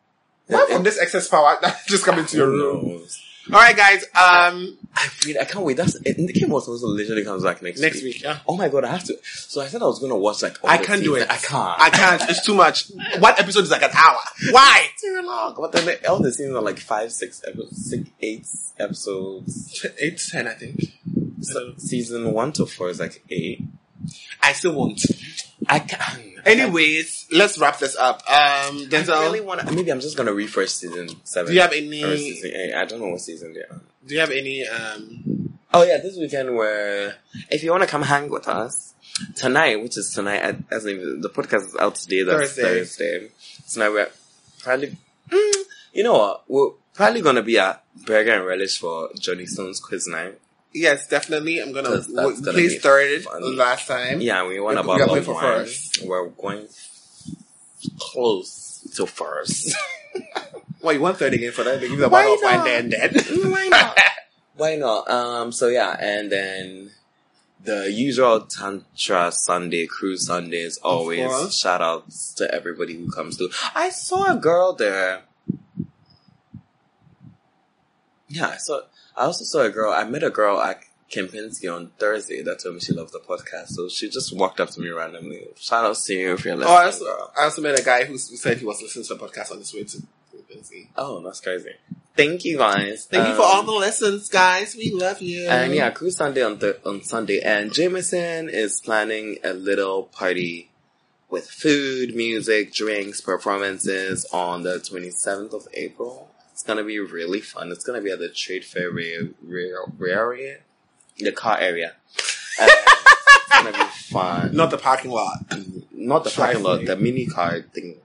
[0.46, 2.88] Why It- from this excess power that just come into your room?
[2.88, 3.22] knows?
[3.50, 4.02] All right, guys.
[4.14, 5.78] Um, I really, I can't wait.
[5.78, 6.18] That's it.
[6.18, 8.16] Nicky Morton literally comes back next next week.
[8.16, 8.22] week.
[8.22, 8.40] Yeah.
[8.46, 9.16] Oh my god, I have to.
[9.24, 10.62] So I said I was gonna watch like.
[10.62, 11.22] all I can't do it.
[11.30, 11.80] I can't.
[11.80, 12.22] I can't.
[12.28, 12.90] It's too much.
[13.20, 14.18] One episode is like an hour.
[14.50, 14.88] Why?
[15.00, 15.54] too long.
[15.58, 18.46] But then the, all the seasons are like five, six episodes, six, eight
[18.78, 19.86] episodes.
[19.98, 20.80] Eight to ten, I think.
[21.40, 23.62] So season one to four is like eight.
[24.42, 25.00] I still won't.
[25.66, 26.22] I can't.
[26.46, 28.16] Anyways, let's wrap this up.
[28.16, 29.72] Um, I Denzel, really want to.
[29.72, 31.48] Maybe I'm just gonna refresh season seven.
[31.50, 32.16] do you have or any?
[32.16, 32.74] season eight?
[32.74, 33.80] I don't know what season they are.
[34.06, 34.66] Do you have any?
[34.66, 35.38] Um,
[35.72, 37.16] Oh yeah, this weekend where
[37.50, 38.94] if you want to come hang with us
[39.36, 42.62] tonight, which is tonight, as in the podcast is out today, that's Thursday.
[42.62, 43.30] Thursday.
[43.70, 44.10] Tonight we're
[44.60, 44.96] probably,
[45.28, 45.54] mm,
[45.92, 50.06] you know what, we're probably gonna be at Burger and Relish for Johnny Stone's quiz
[50.06, 50.40] night.
[50.80, 51.58] Yes, definitely.
[51.60, 53.26] I'm gonna, That's- that's w- gonna place be third
[53.56, 54.20] last time.
[54.20, 56.02] Yeah, we want We- about we are going love for first.
[56.04, 56.68] We're going
[57.98, 59.74] close to first.
[60.80, 61.80] Well, you want third again for that?
[61.80, 62.68] They give you a Why bottle of wine not?
[62.68, 63.10] and then.
[63.50, 63.98] Why not?
[64.56, 65.10] Why not?
[65.10, 66.92] Um, so yeah, and then
[67.64, 73.50] the usual Tantra Sunday, cruise Sundays, always shout outs to everybody who comes through.
[73.74, 75.22] I saw a girl there.
[78.28, 78.82] Yeah, I saw,
[79.18, 82.74] I also saw a girl, I met a girl at Kempinski on Thursday that told
[82.76, 83.68] me she loved the podcast.
[83.68, 85.46] So she just walked up to me randomly.
[85.56, 86.66] Shout out to you if you're Oh.
[86.68, 87.04] I also,
[87.38, 89.72] I also met a guy who said he was listening to the podcast on his
[89.74, 90.02] way to
[90.46, 90.88] Quincy.
[90.96, 91.72] oh, that's crazy.
[92.16, 93.06] Thank you guys.
[93.06, 94.74] Thank you for Um, all the lessons, guys.
[94.76, 95.46] We love you.
[95.48, 100.70] And yeah, Cruise Sunday on th- on Sunday, and Jameson is planning a little party
[101.30, 106.27] with food, music, drinks, performances on the 27th of April.
[106.68, 107.72] It's gonna be really fun.
[107.72, 109.30] It's gonna be at the Trade Fair area,
[110.06, 110.58] area,
[111.16, 111.94] the car area.
[112.60, 114.54] And it's gonna be fun.
[114.54, 115.38] not the parking lot.
[115.92, 117.96] Not the parking lot, the mini car thing,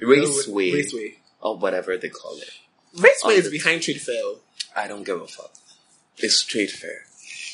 [0.00, 1.16] raceway, Raceway.
[1.40, 2.48] or whatever they call it.
[2.96, 4.22] Raceway On is the- behind Trade Fair.
[4.76, 5.50] I don't give a fuck.
[6.18, 7.06] It's trade fair.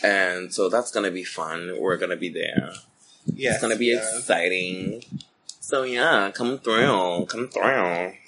[0.05, 1.77] And so that's gonna be fun.
[1.81, 2.75] We're gonna be there.
[3.25, 4.19] Yes, It's gonna be yeah.
[4.19, 5.03] exciting.
[5.65, 7.25] So yeah, come through.
[7.27, 7.63] Come through.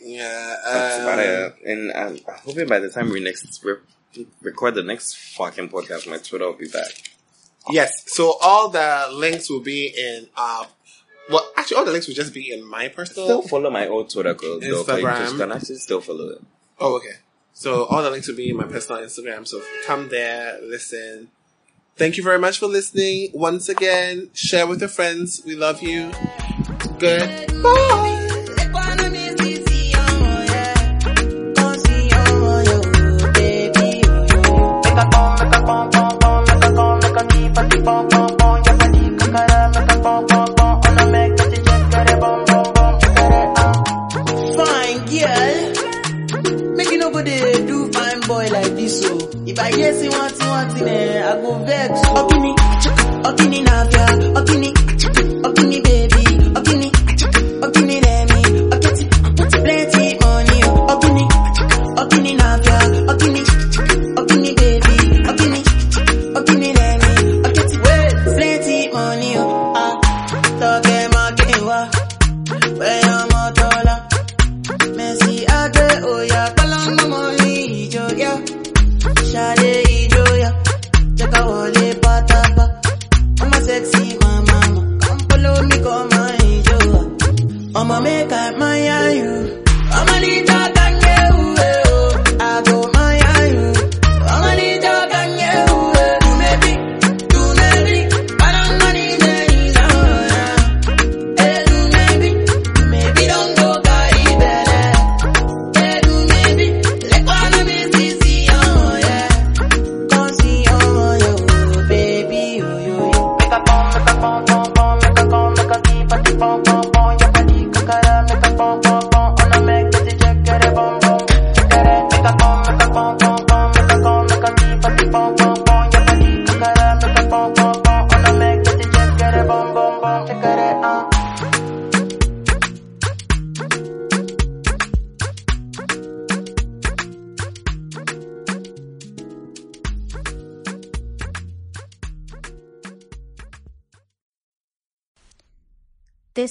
[0.01, 1.57] Yeah, That's um, about it.
[1.67, 3.79] And I'm hoping by the time we next re-
[4.41, 6.93] record the next fucking podcast, my Twitter will be back.
[7.71, 10.29] Yes, so all the links will be in.
[10.37, 10.67] Uh,
[11.29, 13.27] well, actually, all the links will just be in my personal.
[13.27, 14.85] Still follow my old Twitter code though.
[14.85, 16.43] 'cause You just can actually still follow it.
[16.79, 17.17] Oh, okay.
[17.53, 19.45] So all the links will be in my personal Instagram.
[19.47, 21.31] So come there, listen.
[21.97, 23.31] Thank you very much for listening.
[23.35, 25.43] Once again, share with your friends.
[25.45, 26.13] We love you.
[26.99, 28.45] Good.
[44.57, 49.01] Fine girl, make nobody do fine boy like this.
[49.03, 52.01] So if I hear say one thing, one thing, eh, I go vex.
[52.09, 52.53] Okini,
[53.29, 54.07] okini navia,
[54.39, 54.74] okini,